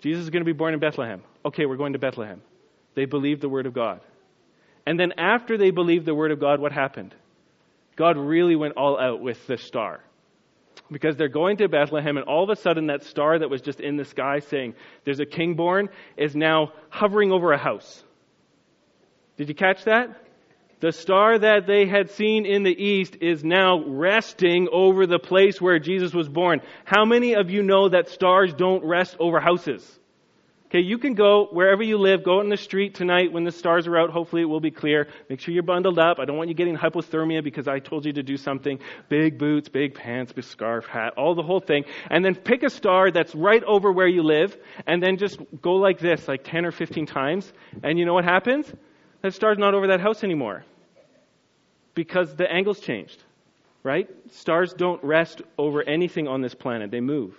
Jesus 0.00 0.24
is 0.24 0.30
going 0.30 0.42
to 0.42 0.46
be 0.46 0.56
born 0.56 0.74
in 0.74 0.80
Bethlehem. 0.80 1.22
Okay, 1.46 1.64
we're 1.64 1.76
going 1.76 1.94
to 1.94 1.98
Bethlehem. 1.98 2.42
They 2.94 3.06
believed 3.06 3.40
the 3.40 3.48
Word 3.48 3.64
of 3.64 3.72
God. 3.72 4.00
And 4.86 5.00
then 5.00 5.12
after 5.16 5.56
they 5.56 5.70
believed 5.70 6.04
the 6.04 6.14
Word 6.14 6.30
of 6.30 6.40
God, 6.40 6.60
what 6.60 6.72
happened? 6.72 7.14
God 7.96 8.18
really 8.18 8.54
went 8.54 8.74
all 8.76 9.00
out 9.00 9.20
with 9.20 9.46
the 9.46 9.56
star. 9.56 10.00
Because 10.90 11.16
they're 11.16 11.28
going 11.28 11.56
to 11.58 11.68
Bethlehem, 11.68 12.16
and 12.16 12.26
all 12.26 12.44
of 12.44 12.50
a 12.50 12.56
sudden, 12.56 12.86
that 12.88 13.04
star 13.04 13.38
that 13.38 13.50
was 13.50 13.60
just 13.60 13.80
in 13.80 13.96
the 13.96 14.04
sky 14.04 14.40
saying, 14.40 14.74
There's 15.04 15.20
a 15.20 15.26
king 15.26 15.54
born, 15.54 15.88
is 16.16 16.34
now 16.34 16.72
hovering 16.88 17.32
over 17.32 17.52
a 17.52 17.58
house. 17.58 18.02
Did 19.36 19.48
you 19.48 19.54
catch 19.54 19.84
that? 19.84 20.20
The 20.80 20.92
star 20.92 21.38
that 21.38 21.66
they 21.66 21.86
had 21.86 22.10
seen 22.10 22.44
in 22.44 22.62
the 22.62 22.70
east 22.70 23.16
is 23.20 23.42
now 23.42 23.82
resting 23.86 24.68
over 24.70 25.06
the 25.06 25.18
place 25.18 25.60
where 25.60 25.78
Jesus 25.78 26.12
was 26.12 26.28
born. 26.28 26.60
How 26.84 27.04
many 27.04 27.34
of 27.34 27.50
you 27.50 27.62
know 27.62 27.88
that 27.88 28.08
stars 28.08 28.52
don't 28.52 28.84
rest 28.84 29.16
over 29.18 29.40
houses? 29.40 29.98
Okay, 30.74 30.82
you 30.82 30.98
can 30.98 31.14
go 31.14 31.46
wherever 31.52 31.84
you 31.84 31.98
live, 31.98 32.24
go 32.24 32.38
out 32.38 32.40
in 32.42 32.48
the 32.48 32.56
street 32.56 32.96
tonight 32.96 33.30
when 33.32 33.44
the 33.44 33.52
stars 33.52 33.86
are 33.86 33.96
out. 33.96 34.10
Hopefully 34.10 34.42
it 34.42 34.46
will 34.46 34.58
be 34.58 34.72
clear. 34.72 35.06
Make 35.30 35.38
sure 35.38 35.54
you're 35.54 35.62
bundled 35.62 36.00
up. 36.00 36.18
I 36.18 36.24
don't 36.24 36.36
want 36.36 36.48
you 36.48 36.54
getting 36.56 36.76
hypothermia 36.76 37.44
because 37.44 37.68
I 37.68 37.78
told 37.78 38.04
you 38.04 38.12
to 38.14 38.24
do 38.24 38.36
something. 38.36 38.80
Big 39.08 39.38
boots, 39.38 39.68
big 39.68 39.94
pants, 39.94 40.32
big 40.32 40.42
scarf, 40.42 40.86
hat, 40.86 41.14
all 41.16 41.36
the 41.36 41.44
whole 41.44 41.60
thing. 41.60 41.84
And 42.10 42.24
then 42.24 42.34
pick 42.34 42.64
a 42.64 42.70
star 42.70 43.12
that's 43.12 43.36
right 43.36 43.62
over 43.62 43.92
where 43.92 44.08
you 44.08 44.24
live 44.24 44.56
and 44.84 45.00
then 45.00 45.16
just 45.16 45.38
go 45.62 45.74
like 45.74 46.00
this, 46.00 46.26
like 46.26 46.42
10 46.42 46.64
or 46.64 46.72
15 46.72 47.06
times. 47.06 47.52
And 47.84 47.96
you 47.96 48.04
know 48.04 48.14
what 48.14 48.24
happens? 48.24 48.66
That 49.22 49.32
star's 49.32 49.58
not 49.58 49.74
over 49.74 49.86
that 49.86 50.00
house 50.00 50.24
anymore. 50.24 50.64
Because 51.94 52.34
the 52.34 52.50
angle's 52.52 52.80
changed. 52.80 53.22
Right? 53.84 54.10
Stars 54.32 54.74
don't 54.74 55.04
rest 55.04 55.40
over 55.56 55.84
anything 55.84 56.26
on 56.26 56.40
this 56.40 56.56
planet. 56.56 56.90
They 56.90 57.00
move. 57.00 57.36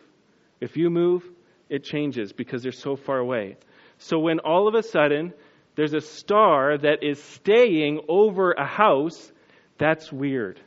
If 0.62 0.78
you 0.78 0.90
move, 0.90 1.30
it 1.70 1.84
changes 1.84 2.34
because 2.34 2.64
they're 2.64 2.72
so 2.72 2.96
far 2.96 3.18
away. 3.18 3.58
So 3.98 4.20
when 4.20 4.40
all 4.40 4.68
of 4.68 4.76
a 4.76 4.84
sudden 4.84 5.34
there's 5.76 5.94
a 5.94 6.02
star 6.02 6.78
that 6.78 7.04
is 7.04 7.22
staying 7.22 8.02
over 8.08 8.52
a 8.52 8.66
house, 8.66 9.32
that's 9.78 10.12
weird 10.12 10.60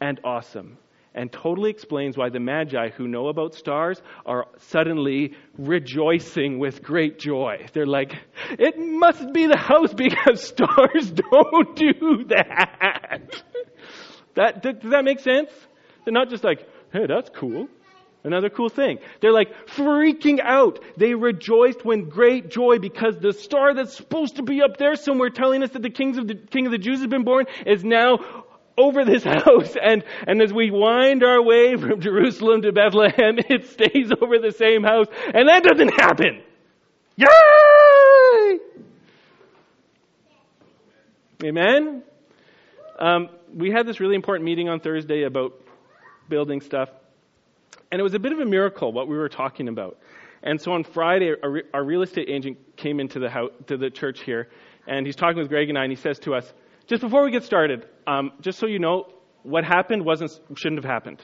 and 0.00 0.20
awesome 0.24 0.78
and 1.18 1.32
totally 1.32 1.70
explains 1.70 2.16
why 2.16 2.28
the 2.28 2.38
Magi 2.38 2.90
who 2.90 3.08
know 3.08 3.26
about 3.26 3.52
stars 3.52 4.00
are 4.24 4.46
suddenly 4.58 5.34
rejoicing 5.58 6.60
with 6.60 6.80
great 6.80 7.18
joy. 7.18 7.66
They're 7.72 7.86
like, 7.86 8.14
it 8.50 8.78
must 8.78 9.32
be 9.32 9.48
the 9.48 9.56
house 9.56 9.92
because 9.92 10.42
stars 10.46 11.10
don't 11.10 11.74
do 11.74 12.24
that. 12.28 13.42
that 14.36 14.62
does 14.62 14.90
that 14.90 15.04
make 15.04 15.18
sense? 15.18 15.50
They're 16.04 16.14
not 16.14 16.30
just 16.30 16.44
like, 16.44 16.68
hey, 16.92 17.06
that's 17.08 17.30
cool. 17.30 17.66
Another 18.24 18.50
cool 18.50 18.68
thing. 18.68 18.98
They're 19.20 19.32
like 19.32 19.68
freaking 19.68 20.40
out. 20.40 20.80
They 20.96 21.14
rejoiced 21.14 21.84
when 21.84 22.08
great 22.08 22.50
joy 22.50 22.78
because 22.78 23.16
the 23.18 23.32
star 23.32 23.74
that's 23.74 23.96
supposed 23.96 24.36
to 24.36 24.42
be 24.42 24.60
up 24.60 24.76
there 24.76 24.96
somewhere 24.96 25.30
telling 25.30 25.62
us 25.62 25.70
that 25.70 25.82
the, 25.82 25.90
kings 25.90 26.18
of 26.18 26.26
the 26.26 26.34
king 26.34 26.66
of 26.66 26.72
the 26.72 26.78
Jews 26.78 26.98
has 26.98 27.06
been 27.08 27.24
born 27.24 27.46
is 27.64 27.84
now 27.84 28.18
over 28.76 29.04
this 29.04 29.24
house. 29.24 29.76
And, 29.80 30.04
and 30.26 30.42
as 30.42 30.52
we 30.52 30.70
wind 30.70 31.22
our 31.22 31.42
way 31.42 31.76
from 31.76 32.00
Jerusalem 32.00 32.62
to 32.62 32.72
Bethlehem, 32.72 33.38
it 33.48 33.66
stays 33.68 34.10
over 34.20 34.38
the 34.38 34.52
same 34.52 34.82
house. 34.82 35.06
And 35.32 35.48
that 35.48 35.62
doesn't 35.62 35.94
happen. 36.00 36.42
Yay! 37.16 38.58
Amen? 41.44 42.02
Um, 42.98 43.28
we 43.54 43.70
had 43.70 43.86
this 43.86 44.00
really 44.00 44.16
important 44.16 44.44
meeting 44.44 44.68
on 44.68 44.80
Thursday 44.80 45.22
about 45.22 45.52
building 46.28 46.60
stuff. 46.60 46.88
And 47.90 48.00
it 48.00 48.02
was 48.02 48.14
a 48.14 48.18
bit 48.18 48.32
of 48.32 48.38
a 48.38 48.44
miracle 48.44 48.92
what 48.92 49.08
we 49.08 49.16
were 49.16 49.28
talking 49.28 49.68
about. 49.68 49.98
And 50.42 50.60
so 50.60 50.72
on 50.72 50.84
Friday, 50.84 51.34
our, 51.42 51.62
our 51.74 51.84
real 51.84 52.02
estate 52.02 52.28
agent 52.28 52.76
came 52.76 53.00
into 53.00 53.18
the 53.18 53.28
house, 53.28 53.50
to 53.66 53.76
the 53.76 53.90
church 53.90 54.22
here, 54.22 54.48
and 54.86 55.04
he's 55.04 55.16
talking 55.16 55.38
with 55.38 55.48
Greg 55.48 55.68
and 55.68 55.78
I, 55.78 55.82
and 55.82 55.92
he 55.92 55.96
says 55.96 56.18
to 56.20 56.34
us, 56.34 56.52
just 56.86 57.02
before 57.02 57.24
we 57.24 57.30
get 57.30 57.44
started, 57.44 57.86
um, 58.06 58.32
just 58.40 58.58
so 58.58 58.66
you 58.66 58.78
know, 58.78 59.08
what 59.42 59.64
happened 59.64 60.04
wasn't 60.04 60.30
shouldn't 60.54 60.82
have 60.82 60.90
happened. 60.90 61.20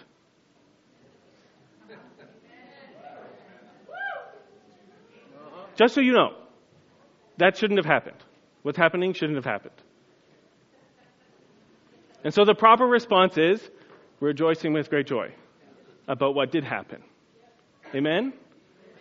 Just 5.77 5.95
so 5.95 6.01
you 6.01 6.13
know, 6.13 6.35
that 7.39 7.57
shouldn't 7.57 7.79
have 7.79 7.87
happened. 7.87 8.17
What's 8.63 8.79
happening 8.79 9.13
shouldn't 9.13 9.37
have 9.37 9.45
happened. 9.45 9.75
And 12.23 12.33
so 12.33 12.45
the 12.45 12.55
proper 12.55 12.87
response 12.87 13.37
is 13.37 13.61
rejoicing 14.21 14.73
with 14.73 14.89
great 14.89 15.07
joy 15.07 15.35
about 16.09 16.35
what 16.35 16.51
did 16.51 16.65
happen. 16.65 17.03
Amen? 17.95 18.33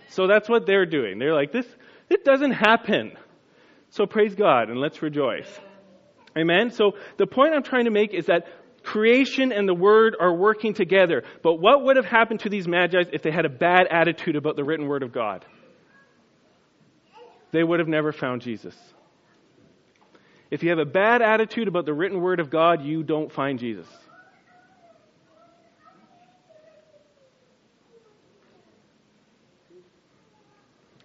So 0.09 0.27
that's 0.27 0.47
what 0.47 0.65
they're 0.65 0.85
doing. 0.85 1.19
They're 1.19 1.33
like, 1.33 1.51
this, 1.51 1.65
it 2.09 2.23
doesn't 2.23 2.51
happen. 2.51 3.13
So 3.89 4.05
praise 4.05 4.35
God 4.35 4.69
and 4.69 4.79
let's 4.79 5.01
rejoice. 5.01 5.49
Amen? 6.37 6.71
So 6.71 6.93
the 7.17 7.27
point 7.27 7.53
I'm 7.53 7.63
trying 7.63 7.85
to 7.85 7.91
make 7.91 8.13
is 8.13 8.27
that 8.27 8.47
creation 8.83 9.51
and 9.51 9.67
the 9.67 9.73
word 9.73 10.15
are 10.19 10.33
working 10.33 10.73
together. 10.73 11.23
But 11.41 11.55
what 11.55 11.83
would 11.83 11.95
have 11.95 12.05
happened 12.05 12.41
to 12.41 12.49
these 12.49 12.67
magi 12.67 13.03
if 13.11 13.21
they 13.21 13.31
had 13.31 13.45
a 13.45 13.49
bad 13.49 13.87
attitude 13.89 14.35
about 14.35 14.55
the 14.55 14.63
written 14.63 14.87
word 14.87 15.03
of 15.03 15.11
God? 15.11 15.45
They 17.51 17.63
would 17.63 17.79
have 17.79 17.87
never 17.87 18.11
found 18.11 18.41
Jesus. 18.41 18.75
If 20.49 20.63
you 20.63 20.69
have 20.69 20.79
a 20.79 20.85
bad 20.85 21.21
attitude 21.21 21.67
about 21.67 21.85
the 21.85 21.93
written 21.93 22.21
word 22.21 22.39
of 22.39 22.49
God, 22.49 22.83
you 22.83 23.03
don't 23.03 23.31
find 23.31 23.57
Jesus. 23.57 23.87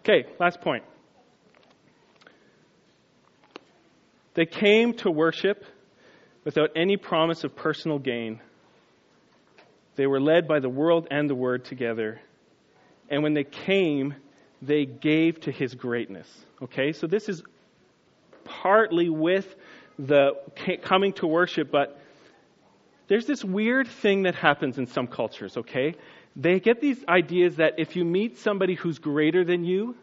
Okay, 0.08 0.26
last 0.40 0.62
point. 0.62 0.84
They 4.32 4.46
came 4.46 4.94
to 4.98 5.10
worship 5.10 5.66
without 6.44 6.70
any 6.74 6.96
promise 6.96 7.44
of 7.44 7.54
personal 7.54 7.98
gain. 7.98 8.40
They 9.96 10.06
were 10.06 10.20
led 10.20 10.48
by 10.48 10.60
the 10.60 10.68
world 10.70 11.08
and 11.10 11.28
the 11.28 11.34
word 11.34 11.66
together. 11.66 12.20
And 13.10 13.22
when 13.22 13.34
they 13.34 13.44
came, 13.44 14.14
they 14.62 14.86
gave 14.86 15.40
to 15.40 15.52
his 15.52 15.74
greatness. 15.74 16.28
Okay, 16.62 16.92
so 16.92 17.06
this 17.06 17.28
is 17.28 17.42
partly 18.44 19.10
with 19.10 19.56
the 19.98 20.30
coming 20.84 21.12
to 21.14 21.26
worship, 21.26 21.70
but 21.70 22.00
there's 23.08 23.26
this 23.26 23.44
weird 23.44 23.88
thing 23.88 24.22
that 24.22 24.36
happens 24.36 24.78
in 24.78 24.86
some 24.86 25.06
cultures, 25.06 25.58
okay? 25.58 25.96
They 26.38 26.60
get 26.60 26.80
these 26.80 27.04
ideas 27.08 27.56
that 27.56 27.74
if 27.78 27.96
you 27.96 28.04
meet 28.04 28.38
somebody 28.38 28.74
who's 28.74 29.00
greater 29.00 29.44
than 29.44 29.64
you, 29.64 29.96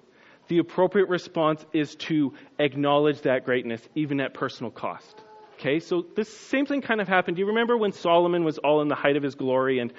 the 0.50 0.58
appropriate 0.58 1.08
response 1.08 1.66
is 1.72 1.96
to 1.96 2.34
acknowledge 2.60 3.22
that 3.22 3.46
greatness, 3.46 3.82
even 3.96 4.20
at 4.20 4.34
personal 4.34 4.70
cost. 4.70 5.24
Okay, 5.58 5.80
so 5.80 6.06
this 6.16 6.30
same 6.30 6.66
thing 6.66 6.82
kind 6.82 7.00
of 7.00 7.08
happened. 7.08 7.38
Do 7.38 7.40
you 7.40 7.48
remember 7.48 7.78
when 7.78 7.94
Solomon 7.94 8.44
was 8.44 8.58
all 8.58 8.82
in 8.82 8.90
the 8.90 8.96
height 8.96 9.16
of 9.16 9.24
his 9.24 9.36
glory 9.36 9.80
and 9.80 9.94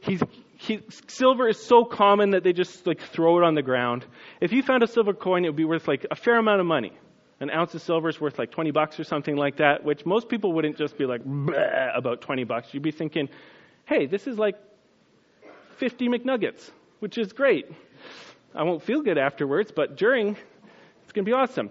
he's, 0.00 0.22
he, 0.56 0.80
silver 1.08 1.46
is 1.46 1.62
so 1.62 1.84
common 1.84 2.30
that 2.30 2.42
they 2.42 2.54
just 2.54 2.86
like 2.86 3.00
throw 3.00 3.36
it 3.36 3.44
on 3.44 3.54
the 3.54 3.62
ground. 3.62 4.06
If 4.40 4.52
you 4.52 4.62
found 4.62 4.82
a 4.82 4.86
silver 4.86 5.12
coin, 5.12 5.44
it 5.44 5.48
would 5.48 5.56
be 5.56 5.66
worth 5.66 5.86
like 5.86 6.06
a 6.10 6.16
fair 6.16 6.38
amount 6.38 6.60
of 6.60 6.66
money. 6.66 6.94
An 7.40 7.50
ounce 7.50 7.74
of 7.74 7.82
silver 7.82 8.08
is 8.08 8.18
worth 8.18 8.38
like 8.38 8.50
20 8.50 8.70
bucks 8.70 8.98
or 8.98 9.04
something 9.04 9.36
like 9.36 9.56
that, 9.56 9.84
which 9.84 10.06
most 10.06 10.30
people 10.30 10.54
wouldn't 10.54 10.78
just 10.78 10.96
be 10.96 11.04
like 11.04 11.20
about 11.94 12.22
20 12.22 12.44
bucks. 12.44 12.72
You'd 12.72 12.82
be 12.82 12.92
thinking, 12.92 13.28
hey, 13.84 14.06
this 14.06 14.26
is 14.26 14.38
like 14.38 14.54
50 15.78 16.08
McNuggets, 16.08 16.70
which 17.00 17.18
is 17.18 17.32
great. 17.32 17.66
I 18.54 18.62
won't 18.64 18.82
feel 18.82 19.02
good 19.02 19.18
afterwards, 19.18 19.72
but 19.74 19.96
during, 19.96 20.36
it's 21.02 21.12
going 21.12 21.24
to 21.24 21.28
be 21.30 21.32
awesome. 21.32 21.70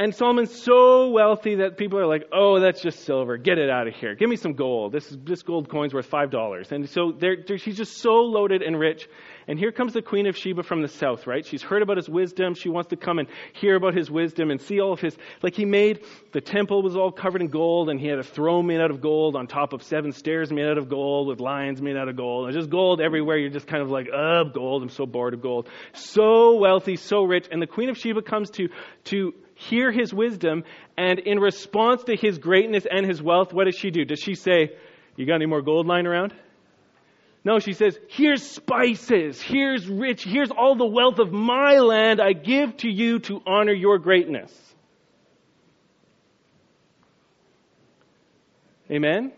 And 0.00 0.14
Solomon's 0.14 0.62
so 0.62 1.10
wealthy 1.10 1.56
that 1.56 1.76
people 1.76 1.98
are 1.98 2.06
like, 2.06 2.24
oh, 2.32 2.58
that's 2.58 2.80
just 2.80 3.00
silver. 3.00 3.36
Get 3.36 3.58
it 3.58 3.68
out 3.68 3.86
of 3.86 3.94
here. 3.94 4.14
Give 4.14 4.30
me 4.30 4.36
some 4.36 4.54
gold. 4.54 4.92
This, 4.92 5.14
this 5.24 5.42
gold 5.42 5.68
coin's 5.68 5.92
worth 5.92 6.10
$5. 6.10 6.72
And 6.72 6.88
so 6.88 7.12
they're, 7.12 7.36
they're, 7.46 7.58
she's 7.58 7.76
just 7.76 7.98
so 7.98 8.12
loaded 8.12 8.62
and 8.62 8.80
rich. 8.80 9.06
And 9.50 9.58
here 9.58 9.72
comes 9.72 9.94
the 9.94 10.00
Queen 10.00 10.28
of 10.28 10.36
Sheba 10.36 10.62
from 10.62 10.80
the 10.80 10.86
south, 10.86 11.26
right? 11.26 11.44
She's 11.44 11.60
heard 11.60 11.82
about 11.82 11.96
his 11.96 12.08
wisdom. 12.08 12.54
She 12.54 12.68
wants 12.68 12.90
to 12.90 12.96
come 12.96 13.18
and 13.18 13.26
hear 13.52 13.74
about 13.74 13.96
his 13.96 14.08
wisdom 14.08 14.48
and 14.52 14.60
see 14.60 14.80
all 14.80 14.92
of 14.92 15.00
his, 15.00 15.16
like 15.42 15.56
he 15.56 15.64
made, 15.64 16.04
the 16.30 16.40
temple 16.40 16.84
was 16.84 16.96
all 16.96 17.10
covered 17.10 17.42
in 17.42 17.48
gold 17.48 17.90
and 17.90 17.98
he 17.98 18.06
had 18.06 18.20
a 18.20 18.22
throne 18.22 18.68
made 18.68 18.80
out 18.80 18.92
of 18.92 19.00
gold 19.00 19.34
on 19.34 19.48
top 19.48 19.72
of 19.72 19.82
seven 19.82 20.12
stairs 20.12 20.52
made 20.52 20.66
out 20.66 20.78
of 20.78 20.88
gold 20.88 21.26
with 21.26 21.40
lions 21.40 21.82
made 21.82 21.96
out 21.96 22.08
of 22.08 22.14
gold. 22.16 22.46
And 22.46 22.54
just 22.54 22.70
gold 22.70 23.00
everywhere. 23.00 23.38
You're 23.38 23.50
just 23.50 23.66
kind 23.66 23.82
of 23.82 23.90
like, 23.90 24.06
oh, 24.14 24.44
gold. 24.44 24.84
I'm 24.84 24.88
so 24.88 25.04
bored 25.04 25.34
of 25.34 25.42
gold. 25.42 25.68
So 25.94 26.54
wealthy, 26.54 26.94
so 26.94 27.24
rich. 27.24 27.48
And 27.50 27.60
the 27.60 27.66
Queen 27.66 27.88
of 27.88 27.98
Sheba 27.98 28.22
comes 28.22 28.50
to, 28.50 28.68
to, 29.06 29.34
hear 29.56 29.92
his 29.92 30.14
wisdom, 30.14 30.64
and 30.96 31.18
in 31.18 31.38
response 31.38 32.04
to 32.04 32.16
his 32.16 32.38
greatness 32.38 32.86
and 32.90 33.04
his 33.04 33.20
wealth, 33.20 33.52
what 33.52 33.64
does 33.64 33.76
she 33.76 33.90
do? 33.90 34.06
Does 34.06 34.18
she 34.18 34.34
say, 34.34 34.70
You 35.16 35.26
got 35.26 35.34
any 35.34 35.44
more 35.44 35.60
gold 35.60 35.86
lying 35.86 36.06
around? 36.06 36.32
No, 37.44 37.58
she 37.58 37.72
says, 37.72 37.98
Here's 38.08 38.42
spices, 38.42 39.40
here's 39.40 39.86
rich, 39.88 40.24
here's 40.24 40.50
all 40.50 40.76
the 40.76 40.86
wealth 40.86 41.18
of 41.18 41.32
my 41.32 41.78
land 41.78 42.20
I 42.20 42.32
give 42.32 42.76
to 42.78 42.90
you 42.90 43.18
to 43.20 43.40
honor 43.46 43.72
your 43.72 43.98
greatness. 43.98 44.52
Amen? 48.90 49.32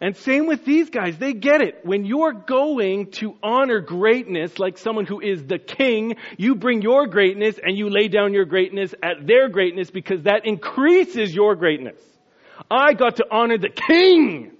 And 0.00 0.14
same 0.16 0.46
with 0.46 0.64
these 0.66 0.90
guys. 0.90 1.16
They 1.16 1.32
get 1.32 1.62
it. 1.62 1.80
When 1.84 2.04
you're 2.04 2.32
going 2.32 3.12
to 3.12 3.34
honor 3.42 3.80
greatness 3.80 4.58
like 4.58 4.76
someone 4.76 5.06
who 5.06 5.20
is 5.20 5.42
the 5.44 5.58
king, 5.58 6.16
you 6.36 6.56
bring 6.56 6.82
your 6.82 7.06
greatness 7.06 7.58
and 7.62 7.78
you 7.78 7.88
lay 7.88 8.08
down 8.08 8.34
your 8.34 8.44
greatness 8.44 8.94
at 9.02 9.26
their 9.26 9.48
greatness 9.48 9.90
because 9.90 10.24
that 10.24 10.44
increases 10.44 11.34
your 11.34 11.54
greatness. 11.54 11.98
I 12.70 12.92
got 12.92 13.16
to 13.16 13.26
honor 13.30 13.56
the 13.56 13.70
king. 13.70 14.55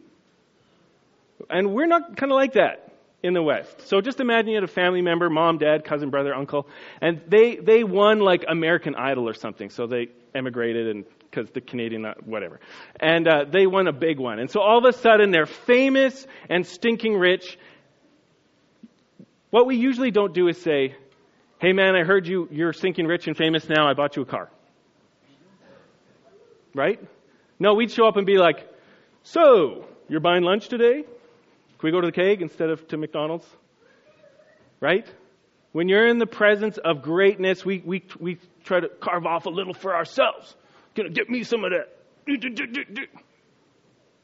And 1.51 1.73
we're 1.73 1.87
not 1.87 2.17
kind 2.17 2.33
of 2.33 2.37
like 2.37 2.55
that 2.55 2.93
in 3.23 3.35
the 3.35 3.43
West. 3.43 3.89
So 3.89 4.01
just 4.01 4.21
imagine 4.21 4.49
you 4.51 4.55
had 4.57 4.65
a 4.65 4.69
family 4.69 5.03
member, 5.03 5.29
mom, 5.31 5.59
dad, 5.59 5.85
cousin, 5.85 6.11
brother, 6.11 6.35
uncle, 6.35 6.69
and 7.01 7.21
they, 7.29 7.57
they 7.57 7.85
won 7.85 8.21
like 8.21 8.45
American 8.49 8.95
Idol 8.95 9.29
or 9.29 9.35
something. 9.35 9.71
So 9.71 9.87
they 9.87 10.09
emigrated 10.35 10.89
and 10.89 11.05
because 11.31 11.51
the 11.51 11.61
Canadian, 11.61 12.05
uh, 12.05 12.15
whatever. 12.25 12.61
And 13.01 13.29
uh, 13.29 13.45
they 13.51 13.67
won 13.67 13.89
a 13.89 13.93
big 13.93 14.19
one. 14.19 14.39
And 14.39 14.51
so 14.51 14.61
all 14.61 14.79
of 14.79 14.85
a 14.85 14.93
sudden 14.97 15.31
they're 15.31 15.47
famous 15.47 16.27
and 16.49 16.67
stinking 16.67 17.15
rich. 17.15 17.59
What 19.51 19.67
we 19.67 19.77
usually 19.77 20.11
don't 20.11 20.33
do 20.33 20.49
is 20.49 20.61
say, 20.61 20.95
hey 21.59 21.73
man, 21.73 21.95
I 21.95 22.05
heard 22.05 22.27
you, 22.27 22.49
you're 22.51 22.73
stinking 22.73 23.07
rich 23.07 23.27
and 23.27 23.37
famous 23.37 23.69
now, 23.69 23.89
I 23.89 23.95
bought 23.95 24.17
you 24.17 24.23
a 24.23 24.27
car. 24.27 24.51
Right? 26.75 27.01
No, 27.59 27.75
we'd 27.75 27.91
show 27.91 28.07
up 28.07 28.17
and 28.17 28.27
be 28.27 28.39
like, 28.39 28.69
so, 29.23 29.87
you're 30.09 30.21
buying 30.21 30.43
lunch 30.43 30.69
today? 30.69 31.05
We 31.87 31.93
go 31.93 32.01
to 32.01 32.09
the 32.09 32.13
keg 32.13 32.43
instead 32.43 32.69
of 32.69 32.89
to 32.89 32.97
McDonald's? 32.97 33.47
Right? 34.81 35.07
When 35.71 35.89
you're 35.89 36.09
in 36.09 36.19
the 36.19 36.27
presence 36.27 36.79
of 36.79 37.01
greatness, 37.01 37.65
we, 37.65 37.81
we, 37.87 38.03
we 38.19 38.39
try 38.65 38.81
to 38.81 38.89
carve 38.89 39.25
off 39.25 39.47
a 39.47 39.51
little 39.51 39.73
for 39.73 39.95
ourselves. 39.95 40.57
Gonna 40.97 41.11
get 41.11 41.31
me 41.31 41.45
some 41.45 41.63
of 41.63 41.71
that. 41.71 42.67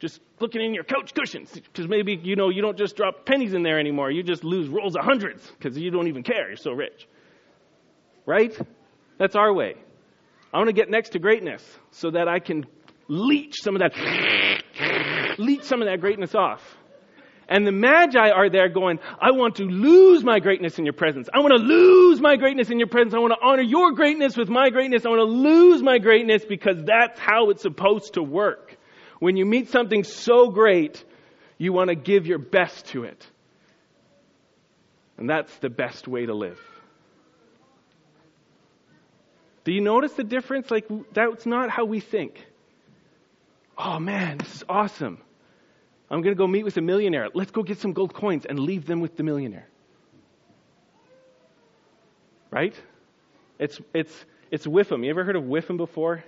Just 0.00 0.20
looking 0.40 0.60
in 0.60 0.74
your 0.74 0.82
couch 0.82 1.14
cushions, 1.14 1.52
because 1.52 1.86
maybe, 1.86 2.18
you 2.20 2.34
know, 2.34 2.48
you 2.48 2.62
don't 2.62 2.76
just 2.76 2.96
drop 2.96 3.26
pennies 3.26 3.54
in 3.54 3.62
there 3.62 3.78
anymore. 3.78 4.10
You 4.10 4.24
just 4.24 4.42
lose 4.42 4.68
rolls 4.68 4.96
of 4.96 5.04
hundreds, 5.04 5.48
because 5.48 5.78
you 5.78 5.92
don't 5.92 6.08
even 6.08 6.24
care. 6.24 6.48
You're 6.48 6.56
so 6.56 6.72
rich. 6.72 7.06
Right? 8.26 8.58
That's 9.18 9.36
our 9.36 9.54
way. 9.54 9.76
I 10.52 10.58
want 10.58 10.66
to 10.66 10.74
get 10.74 10.90
next 10.90 11.10
to 11.10 11.20
greatness 11.20 11.62
so 11.92 12.10
that 12.10 12.26
I 12.26 12.40
can 12.40 12.66
leech 13.06 13.62
some 13.62 13.76
of 13.76 13.82
that, 13.82 13.94
leech 15.38 15.62
some 15.62 15.80
of 15.80 15.86
that 15.86 16.00
greatness 16.00 16.34
off. 16.34 16.78
And 17.48 17.66
the 17.66 17.72
Magi 17.72 18.30
are 18.30 18.48
there 18.48 18.68
going, 18.68 18.98
I 19.20 19.32
want 19.32 19.56
to 19.56 19.64
lose 19.64 20.24
my 20.24 20.38
greatness 20.38 20.78
in 20.78 20.86
your 20.86 20.94
presence. 20.94 21.28
I 21.32 21.40
want 21.40 21.52
to 21.52 21.58
lose 21.58 22.20
my 22.20 22.36
greatness 22.36 22.70
in 22.70 22.78
your 22.78 22.88
presence. 22.88 23.14
I 23.14 23.18
want 23.18 23.34
to 23.38 23.46
honor 23.46 23.62
your 23.62 23.92
greatness 23.92 24.36
with 24.36 24.48
my 24.48 24.70
greatness. 24.70 25.04
I 25.04 25.08
want 25.10 25.20
to 25.20 25.24
lose 25.24 25.82
my 25.82 25.98
greatness 25.98 26.44
because 26.44 26.82
that's 26.84 27.18
how 27.18 27.50
it's 27.50 27.62
supposed 27.62 28.14
to 28.14 28.22
work. 28.22 28.76
When 29.18 29.36
you 29.36 29.44
meet 29.44 29.68
something 29.70 30.04
so 30.04 30.50
great, 30.50 31.04
you 31.58 31.72
want 31.72 31.88
to 31.88 31.94
give 31.94 32.26
your 32.26 32.38
best 32.38 32.86
to 32.86 33.04
it. 33.04 33.26
And 35.18 35.28
that's 35.28 35.54
the 35.58 35.70
best 35.70 36.08
way 36.08 36.26
to 36.26 36.34
live. 36.34 36.58
Do 39.64 39.72
you 39.72 39.80
notice 39.80 40.12
the 40.14 40.24
difference? 40.24 40.70
Like, 40.70 40.88
that's 41.12 41.46
not 41.46 41.70
how 41.70 41.84
we 41.84 42.00
think. 42.00 42.44
Oh 43.78 43.98
man, 43.98 44.38
this 44.38 44.56
is 44.56 44.64
awesome. 44.68 45.18
I'm 46.12 46.20
going 46.20 46.34
to 46.34 46.38
go 46.38 46.46
meet 46.46 46.64
with 46.64 46.76
a 46.76 46.82
millionaire. 46.82 47.28
Let's 47.32 47.50
go 47.50 47.62
get 47.62 47.78
some 47.78 47.94
gold 47.94 48.12
coins 48.12 48.44
and 48.44 48.58
leave 48.58 48.86
them 48.86 49.00
with 49.00 49.16
the 49.16 49.22
millionaire. 49.22 49.66
Right? 52.50 52.74
It's, 53.58 53.80
it's, 53.94 54.12
it's 54.50 54.66
WIFM. 54.66 55.04
You 55.04 55.10
ever 55.10 55.24
heard 55.24 55.36
of 55.36 55.44
WIFM 55.44 55.78
before? 55.78 56.22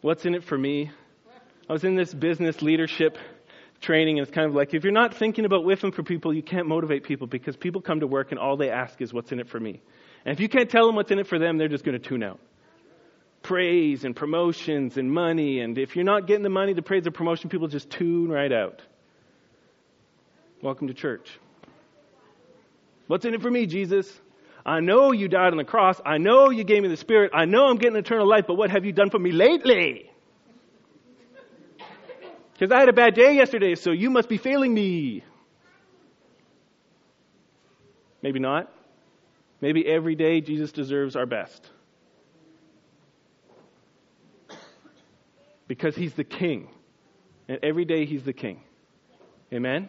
What's 0.00 0.26
in 0.26 0.34
it 0.34 0.42
for 0.42 0.58
me? 0.58 0.90
I 1.70 1.72
was 1.72 1.84
in 1.84 1.94
this 1.94 2.12
business 2.12 2.60
leadership 2.60 3.16
training, 3.80 4.18
and 4.18 4.26
it's 4.26 4.34
kind 4.34 4.48
of 4.48 4.56
like 4.56 4.74
if 4.74 4.82
you're 4.82 4.92
not 4.92 5.14
thinking 5.14 5.44
about 5.44 5.62
WIFM 5.62 5.94
for 5.94 6.02
people, 6.02 6.34
you 6.34 6.42
can't 6.42 6.66
motivate 6.66 7.04
people 7.04 7.28
because 7.28 7.56
people 7.56 7.80
come 7.80 8.00
to 8.00 8.08
work 8.08 8.32
and 8.32 8.40
all 8.40 8.56
they 8.56 8.70
ask 8.70 9.00
is, 9.00 9.14
What's 9.14 9.30
in 9.30 9.38
it 9.38 9.48
for 9.48 9.60
me? 9.60 9.80
And 10.24 10.32
if 10.32 10.40
you 10.40 10.48
can't 10.48 10.68
tell 10.68 10.86
them 10.86 10.96
what's 10.96 11.12
in 11.12 11.20
it 11.20 11.28
for 11.28 11.38
them, 11.38 11.58
they're 11.58 11.68
just 11.68 11.84
going 11.84 12.00
to 12.00 12.04
tune 12.04 12.24
out 12.24 12.40
praise 13.42 14.04
and 14.04 14.14
promotions 14.14 14.96
and 14.96 15.10
money. 15.10 15.60
And 15.60 15.78
if 15.78 15.96
you're 15.96 16.04
not 16.04 16.26
getting 16.26 16.42
the 16.42 16.50
money, 16.50 16.72
the 16.72 16.82
praise, 16.82 17.06
or 17.06 17.10
promotion, 17.10 17.50
people 17.50 17.68
just 17.68 17.90
tune 17.90 18.30
right 18.30 18.52
out. 18.52 18.82
Welcome 20.62 20.88
to 20.88 20.94
church. 20.94 21.38
What's 23.06 23.24
in 23.24 23.34
it 23.34 23.42
for 23.42 23.50
me, 23.50 23.66
Jesus? 23.66 24.12
I 24.66 24.80
know 24.80 25.12
you 25.12 25.28
died 25.28 25.52
on 25.52 25.56
the 25.56 25.64
cross. 25.64 26.00
I 26.04 26.18
know 26.18 26.50
you 26.50 26.64
gave 26.64 26.82
me 26.82 26.88
the 26.88 26.96
Spirit. 26.96 27.30
I 27.32 27.46
know 27.46 27.66
I'm 27.66 27.76
getting 27.76 27.96
eternal 27.96 28.28
life, 28.28 28.44
but 28.46 28.54
what 28.54 28.70
have 28.70 28.84
you 28.84 28.92
done 28.92 29.08
for 29.08 29.18
me 29.18 29.32
lately? 29.32 30.10
Because 32.52 32.72
I 32.72 32.80
had 32.80 32.88
a 32.88 32.92
bad 32.92 33.14
day 33.14 33.36
yesterday, 33.36 33.76
so 33.76 33.92
you 33.92 34.10
must 34.10 34.28
be 34.28 34.36
failing 34.36 34.74
me. 34.74 35.22
Maybe 38.20 38.40
not. 38.40 38.70
Maybe 39.60 39.86
every 39.86 40.16
day 40.16 40.40
Jesus 40.40 40.72
deserves 40.72 41.14
our 41.16 41.26
best. 41.26 41.70
Because 45.68 45.94
he's 45.94 46.14
the 46.14 46.24
king. 46.24 46.68
And 47.48 47.58
every 47.62 47.84
day 47.84 48.04
he's 48.04 48.24
the 48.24 48.32
king. 48.32 48.60
Amen? 49.52 49.88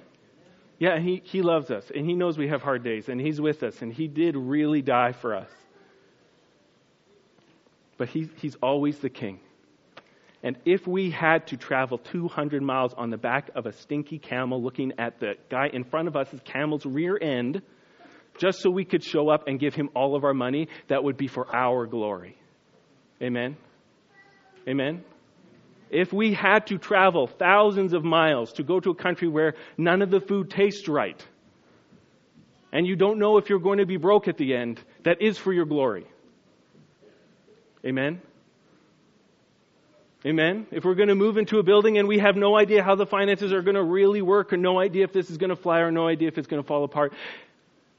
Yeah, 0.77 0.99
he, 0.99 1.21
he 1.25 1.41
loves 1.41 1.71
us, 1.71 1.91
and 1.93 2.05
he 2.05 2.13
knows 2.13 2.37
we 2.37 2.47
have 2.47 2.61
hard 2.61 2.83
days, 2.83 3.09
and 3.09 3.19
he's 3.19 3.41
with 3.41 3.63
us, 3.63 3.81
and 3.81 3.91
he 3.91 4.07
did 4.07 4.37
really 4.37 4.81
die 4.81 5.11
for 5.11 5.35
us. 5.35 5.49
But 7.97 8.07
he, 8.07 8.29
he's 8.37 8.55
always 8.61 8.97
the 8.99 9.09
king. 9.09 9.41
And 10.41 10.57
if 10.63 10.87
we 10.87 11.11
had 11.11 11.47
to 11.47 11.57
travel 11.57 11.97
200 11.97 12.61
miles 12.61 12.93
on 12.93 13.09
the 13.09 13.17
back 13.17 13.49
of 13.55 13.65
a 13.65 13.73
stinky 13.73 14.19
camel 14.19 14.63
looking 14.63 14.93
at 14.97 15.19
the 15.19 15.33
guy 15.49 15.67
in 15.73 15.83
front 15.83 16.07
of 16.07 16.15
us' 16.15 16.29
his 16.29 16.39
camel's 16.45 16.85
rear 16.85 17.19
end, 17.21 17.61
just 18.37 18.59
so 18.61 18.69
we 18.69 18.85
could 18.85 19.03
show 19.03 19.27
up 19.27 19.49
and 19.49 19.59
give 19.59 19.75
him 19.75 19.89
all 19.93 20.15
of 20.15 20.23
our 20.23 20.33
money, 20.33 20.69
that 20.87 21.03
would 21.03 21.17
be 21.17 21.27
for 21.27 21.53
our 21.53 21.85
glory. 21.85 22.37
Amen? 23.21 23.57
Amen? 24.65 25.03
If 25.89 26.13
we 26.13 26.33
had 26.33 26.67
to 26.67 26.77
travel 26.77 27.27
thousands 27.27 27.93
of 27.93 28.03
miles 28.03 28.53
to 28.53 28.63
go 28.63 28.79
to 28.79 28.91
a 28.91 28.95
country 28.95 29.27
where 29.27 29.55
none 29.77 30.01
of 30.01 30.11
the 30.11 30.19
food 30.19 30.51
tastes 30.51 30.87
right, 30.87 31.23
and 32.71 32.85
you 32.85 32.95
don't 32.95 33.17
know 33.17 33.37
if 33.37 33.49
you're 33.49 33.59
going 33.59 33.79
to 33.79 33.85
be 33.85 33.97
broke 33.97 34.27
at 34.27 34.37
the 34.37 34.55
end, 34.55 34.79
that 35.03 35.21
is 35.21 35.37
for 35.37 35.51
your 35.51 35.65
glory. 35.65 36.05
Amen? 37.83 38.21
Amen? 40.25 40.67
If 40.69 40.83
we're 40.83 40.95
going 40.95 41.09
to 41.09 41.15
move 41.15 41.37
into 41.37 41.59
a 41.59 41.63
building 41.63 41.97
and 41.97 42.07
we 42.07 42.19
have 42.19 42.35
no 42.35 42.55
idea 42.57 42.83
how 42.83 42.95
the 42.95 43.05
finances 43.05 43.53
are 43.53 43.61
going 43.61 43.75
to 43.75 43.83
really 43.83 44.21
work, 44.21 44.51
or 44.53 44.57
no 44.57 44.77
idea 44.77 45.05
if 45.05 45.13
this 45.13 45.29
is 45.29 45.37
going 45.37 45.49
to 45.49 45.55
fly, 45.55 45.79
or 45.79 45.91
no 45.91 46.07
idea 46.07 46.27
if 46.27 46.37
it's 46.37 46.47
going 46.47 46.61
to 46.61 46.67
fall 46.67 46.83
apart, 46.83 47.13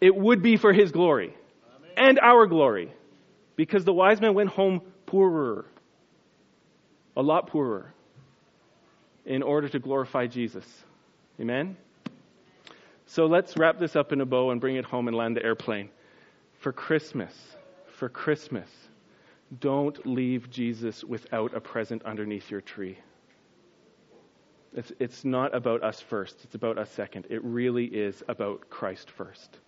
it 0.00 0.14
would 0.14 0.42
be 0.42 0.57
for 0.57 0.72
His 0.72 0.92
glory 0.92 1.35
Amen. 1.88 1.90
and 1.96 2.20
our 2.20 2.46
glory. 2.46 2.92
Because 3.57 3.85
the 3.85 3.92
wise 3.92 4.20
men 4.20 4.35
went 4.35 4.50
home 4.50 4.83
poorer 5.07 5.64
a 7.20 7.22
lot 7.22 7.48
poorer 7.48 7.92
in 9.26 9.42
order 9.42 9.68
to 9.68 9.78
glorify 9.78 10.26
Jesus. 10.26 10.64
Amen? 11.38 11.76
So 13.04 13.26
let's 13.26 13.59
wrap 13.59 13.78
this 13.78 13.94
up 13.94 14.12
in 14.12 14.22
a 14.22 14.26
bow 14.26 14.50
and 14.50 14.61
bring 14.61 14.76
it 14.76 14.87
home 14.87 15.06
and 15.06 15.14
land 15.14 15.37
the 15.37 15.44
airplane. 15.44 15.90
For 16.61 16.72
Christmas, 16.72 17.35
for 17.98 18.09
Christmas, 18.09 18.70
don't 19.61 20.06
leave 20.06 20.48
Jesus 20.48 21.04
without 21.04 21.54
a 21.54 21.61
present 21.61 22.02
underneath 22.04 22.50
your 22.50 22.62
tree. 22.62 22.96
It's, 24.72 24.90
it's 24.98 25.22
not 25.22 25.54
about 25.54 25.83
us 25.83 26.00
first, 26.00 26.38
it's 26.44 26.54
about 26.54 26.78
us 26.78 26.90
second. 26.90 27.26
It 27.28 27.44
really 27.44 27.85
is 27.85 28.22
about 28.28 28.70
Christ 28.70 29.11
first. 29.11 29.59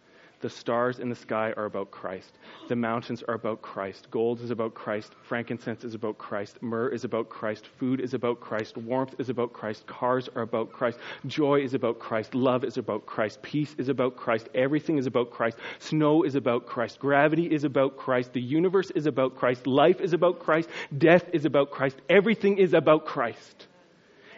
The 0.43 0.51
stars 0.51 0.99
in 0.99 1.09
the 1.09 1.15
sky 1.15 1.55
are 1.57 1.67
about 1.67 1.93
Christ. 1.93 2.33
The 2.69 2.75
mountains 2.75 3.23
are 3.29 3.35
about 3.35 3.63
Christ. 3.63 4.11
Gold 4.11 4.41
is 4.41 4.51
about 4.51 4.75
Christ. 4.75 5.15
Frankincense 5.23 5.85
is 5.85 5.95
about 5.95 6.19
Christ. 6.19 6.61
Myrrh 6.61 6.89
is 6.89 7.05
about 7.05 7.29
Christ. 7.29 7.69
Food 7.79 8.01
is 8.01 8.13
about 8.13 8.41
Christ. 8.41 8.77
Warmth 8.77 9.15
is 9.19 9.29
about 9.29 9.53
Christ. 9.53 9.87
Cars 9.87 10.29
are 10.35 10.43
about 10.43 10.73
Christ. 10.73 10.99
Joy 11.29 11.61
is 11.61 11.75
about 11.75 12.01
Christ. 12.01 12.35
Love 12.35 12.65
is 12.65 12.77
about 12.77 13.07
Christ. 13.07 13.41
Peace 13.41 13.73
is 13.79 13.89
about 13.89 14.17
Christ. 14.17 14.49
Everything 14.53 14.99
is 14.99 15.07
about 15.07 15.31
Christ. 15.31 15.59
Snow 15.79 16.25
is 16.25 16.35
about 16.35 16.67
Christ. 16.67 16.99
Gravity 16.99 17.47
is 17.47 17.63
about 17.63 17.97
Christ. 17.97 18.33
The 18.33 18.43
universe 18.43 18.91
is 18.91 19.07
about 19.07 19.37
Christ. 19.37 19.69
Life 19.69 20.01
is 20.01 20.13
about 20.13 20.41
Christ. 20.41 20.69
Death 20.99 21.25
is 21.33 21.45
about 21.45 21.71
Christ. 21.71 21.97
Everything 22.11 22.59
is 22.59 22.75
about 22.75 23.07
Christ. 23.07 23.69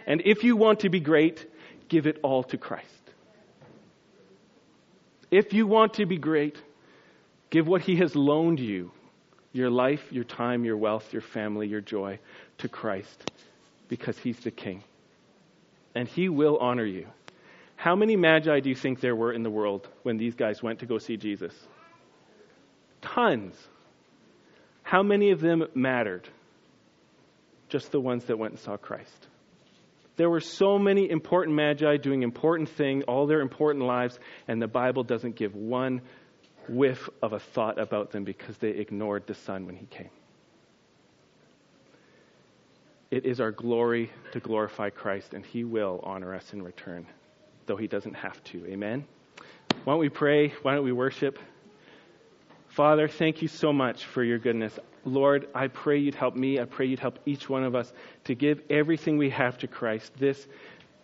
And 0.07 0.21
if 0.27 0.45
you 0.45 0.55
want 0.55 0.81
to 0.81 0.91
be 0.91 1.01
great, 1.01 1.51
give 1.89 2.07
it 2.07 2.19
all 2.23 2.43
to 2.45 2.59
Christ. 2.59 3.04
If 5.35 5.53
you 5.53 5.67
want 5.67 5.95
to 5.95 6.07
be 6.07 6.17
great, 6.17 6.63
give 7.51 7.67
what 7.67 7.83
He 7.83 7.97
has 7.97 8.15
loaned 8.15 8.61
you 8.61 8.93
your 9.53 9.69
life, 9.69 10.13
your 10.13 10.23
time, 10.23 10.65
your 10.65 10.77
wealth, 10.77 11.13
your 11.13 11.23
family, 11.23 11.67
your 11.67 11.81
joy 11.81 12.21
to 12.59 12.69
Christ 12.69 13.33
because 13.89 14.17
He's 14.17 14.39
the 14.39 14.53
King. 14.53 14.85
And 15.93 16.07
He 16.07 16.29
will 16.29 16.59
honor 16.59 16.85
you. 16.85 17.09
How 17.75 17.97
many 17.97 18.15
magi 18.15 18.61
do 18.61 18.69
you 18.69 18.77
think 18.77 19.01
there 19.01 19.17
were 19.17 19.33
in 19.33 19.43
the 19.43 19.51
world 19.51 19.89
when 20.05 20.19
these 20.19 20.37
guys 20.37 20.63
went 20.63 20.79
to 20.79 20.87
go 20.87 20.99
see 20.99 21.17
Jesus? 21.17 21.53
Tons. 23.03 23.57
How 24.85 25.03
many 25.03 25.33
of 25.33 25.41
them 25.41 25.67
mattered? 25.75 26.29
Just 27.69 27.91
the 27.91 28.01
ones 28.01 28.27
that 28.27 28.39
went 28.39 28.53
and 28.53 28.61
saw 28.61 28.77
Christ. 28.77 29.27
There 30.17 30.31
were 30.31 30.41
so 30.41 30.79
many 30.79 31.11
important 31.11 31.57
magi 31.57 31.97
doing 31.97 32.23
important 32.23 32.69
things, 32.69 33.05
all 33.09 33.27
their 33.27 33.41
important 33.41 33.85
lives, 33.85 34.19
and 34.47 34.63
the 34.63 34.69
Bible 34.69 35.03
doesn't 35.03 35.35
give 35.35 35.55
one 35.55 36.03
whiff 36.69 37.09
of 37.21 37.33
a 37.33 37.41
thought 37.41 37.79
about 37.79 38.13
them 38.13 38.25
because 38.25 38.57
they 38.59 38.71
ignored 38.71 39.27
the 39.27 39.35
Son 39.35 39.67
when 39.67 39.77
he 39.77 39.87
came. 39.87 40.11
It 43.11 43.27
is 43.27 43.41
our 43.41 43.53
glory 43.53 44.11
to 44.33 44.41
glorify 44.41 44.91
Christ, 44.91 45.35
and 45.35 45.45
he 45.45 45.65
will 45.65 46.01
honor 46.03 46.35
us 46.35 46.53
in 46.53 46.63
return. 46.63 47.07
though 47.67 47.77
he 47.77 47.87
doesn't 47.87 48.15
have 48.15 48.43
to. 48.45 48.67
Amen? 48.67 49.07
Why 49.85 49.95
don't 49.95 50.01
we 50.01 50.11
pray? 50.11 50.53
Why 50.63 50.75
don't 50.75 50.85
we 50.85 50.93
worship? 50.93 51.39
Father, 52.75 53.07
thank 53.07 53.41
you 53.41 53.47
so 53.47 53.73
much 53.73 54.05
for 54.05 54.25
your 54.25 54.41
goodness. 54.41 54.77
Lord, 55.05 55.47
I 55.55 55.69
pray 55.69 55.99
you'd 55.99 56.17
help 56.17 56.35
me. 56.35 56.59
I 56.59 56.65
pray 56.65 56.87
you'd 56.87 56.99
help 56.99 57.21
each 57.25 57.49
one 57.49 57.63
of 57.63 57.77
us 57.77 57.93
to 58.25 58.35
give 58.35 58.61
everything 58.69 59.17
we 59.17 59.31
have 59.31 59.57
to 59.59 59.69
Christ, 59.69 60.11
this 60.19 60.45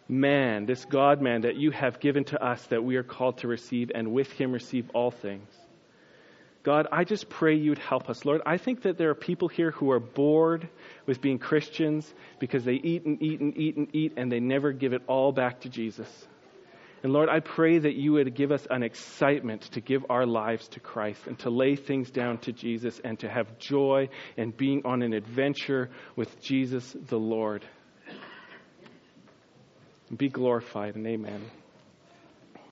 man, 0.08 0.66
this 0.66 0.84
God 0.84 1.22
man 1.22 1.42
that 1.42 1.54
you 1.54 1.70
have 1.70 2.00
given 2.00 2.24
to 2.24 2.44
us 2.44 2.66
that 2.66 2.82
we 2.82 2.96
are 2.96 3.04
called 3.04 3.38
to 3.38 3.48
receive, 3.48 3.92
and 3.94 4.10
with 4.10 4.32
him 4.32 4.50
receive 4.50 4.90
all 4.94 5.12
things. 5.12 5.48
God, 6.64 6.88
I 6.90 7.04
just 7.04 7.28
pray 7.28 7.54
you'd 7.54 7.78
help 7.78 8.10
us. 8.10 8.24
Lord, 8.24 8.42
I 8.44 8.58
think 8.58 8.82
that 8.82 8.98
there 8.98 9.10
are 9.10 9.14
people 9.14 9.46
here 9.46 9.70
who 9.70 9.92
are 9.92 10.00
bored 10.00 10.68
with 11.06 11.20
being 11.20 11.38
Christians 11.38 12.12
because 12.40 12.64
they 12.64 12.74
eat 12.74 13.04
and 13.04 13.22
eat 13.22 13.38
and 13.38 13.56
eat 13.56 13.76
and 13.76 13.88
eat 13.94 14.14
and 14.16 14.30
they 14.30 14.40
never 14.40 14.72
give 14.72 14.92
it 14.92 15.02
all 15.06 15.30
back 15.30 15.60
to 15.60 15.68
Jesus. 15.68 16.26
And 17.02 17.12
Lord, 17.12 17.30
I 17.30 17.40
pray 17.40 17.78
that 17.78 17.94
you 17.94 18.12
would 18.12 18.34
give 18.34 18.52
us 18.52 18.66
an 18.68 18.82
excitement 18.82 19.62
to 19.72 19.80
give 19.80 20.04
our 20.10 20.26
lives 20.26 20.68
to 20.68 20.80
Christ 20.80 21.26
and 21.26 21.38
to 21.40 21.50
lay 21.50 21.74
things 21.74 22.10
down 22.10 22.38
to 22.38 22.52
Jesus 22.52 23.00
and 23.02 23.18
to 23.20 23.28
have 23.28 23.58
joy 23.58 24.10
in 24.36 24.50
being 24.50 24.82
on 24.84 25.02
an 25.02 25.14
adventure 25.14 25.88
with 26.14 26.40
Jesus 26.42 26.94
the 27.08 27.18
Lord. 27.18 27.64
Be 30.14 30.28
glorified 30.28 30.96
and 30.96 31.06
amen. 31.06 31.40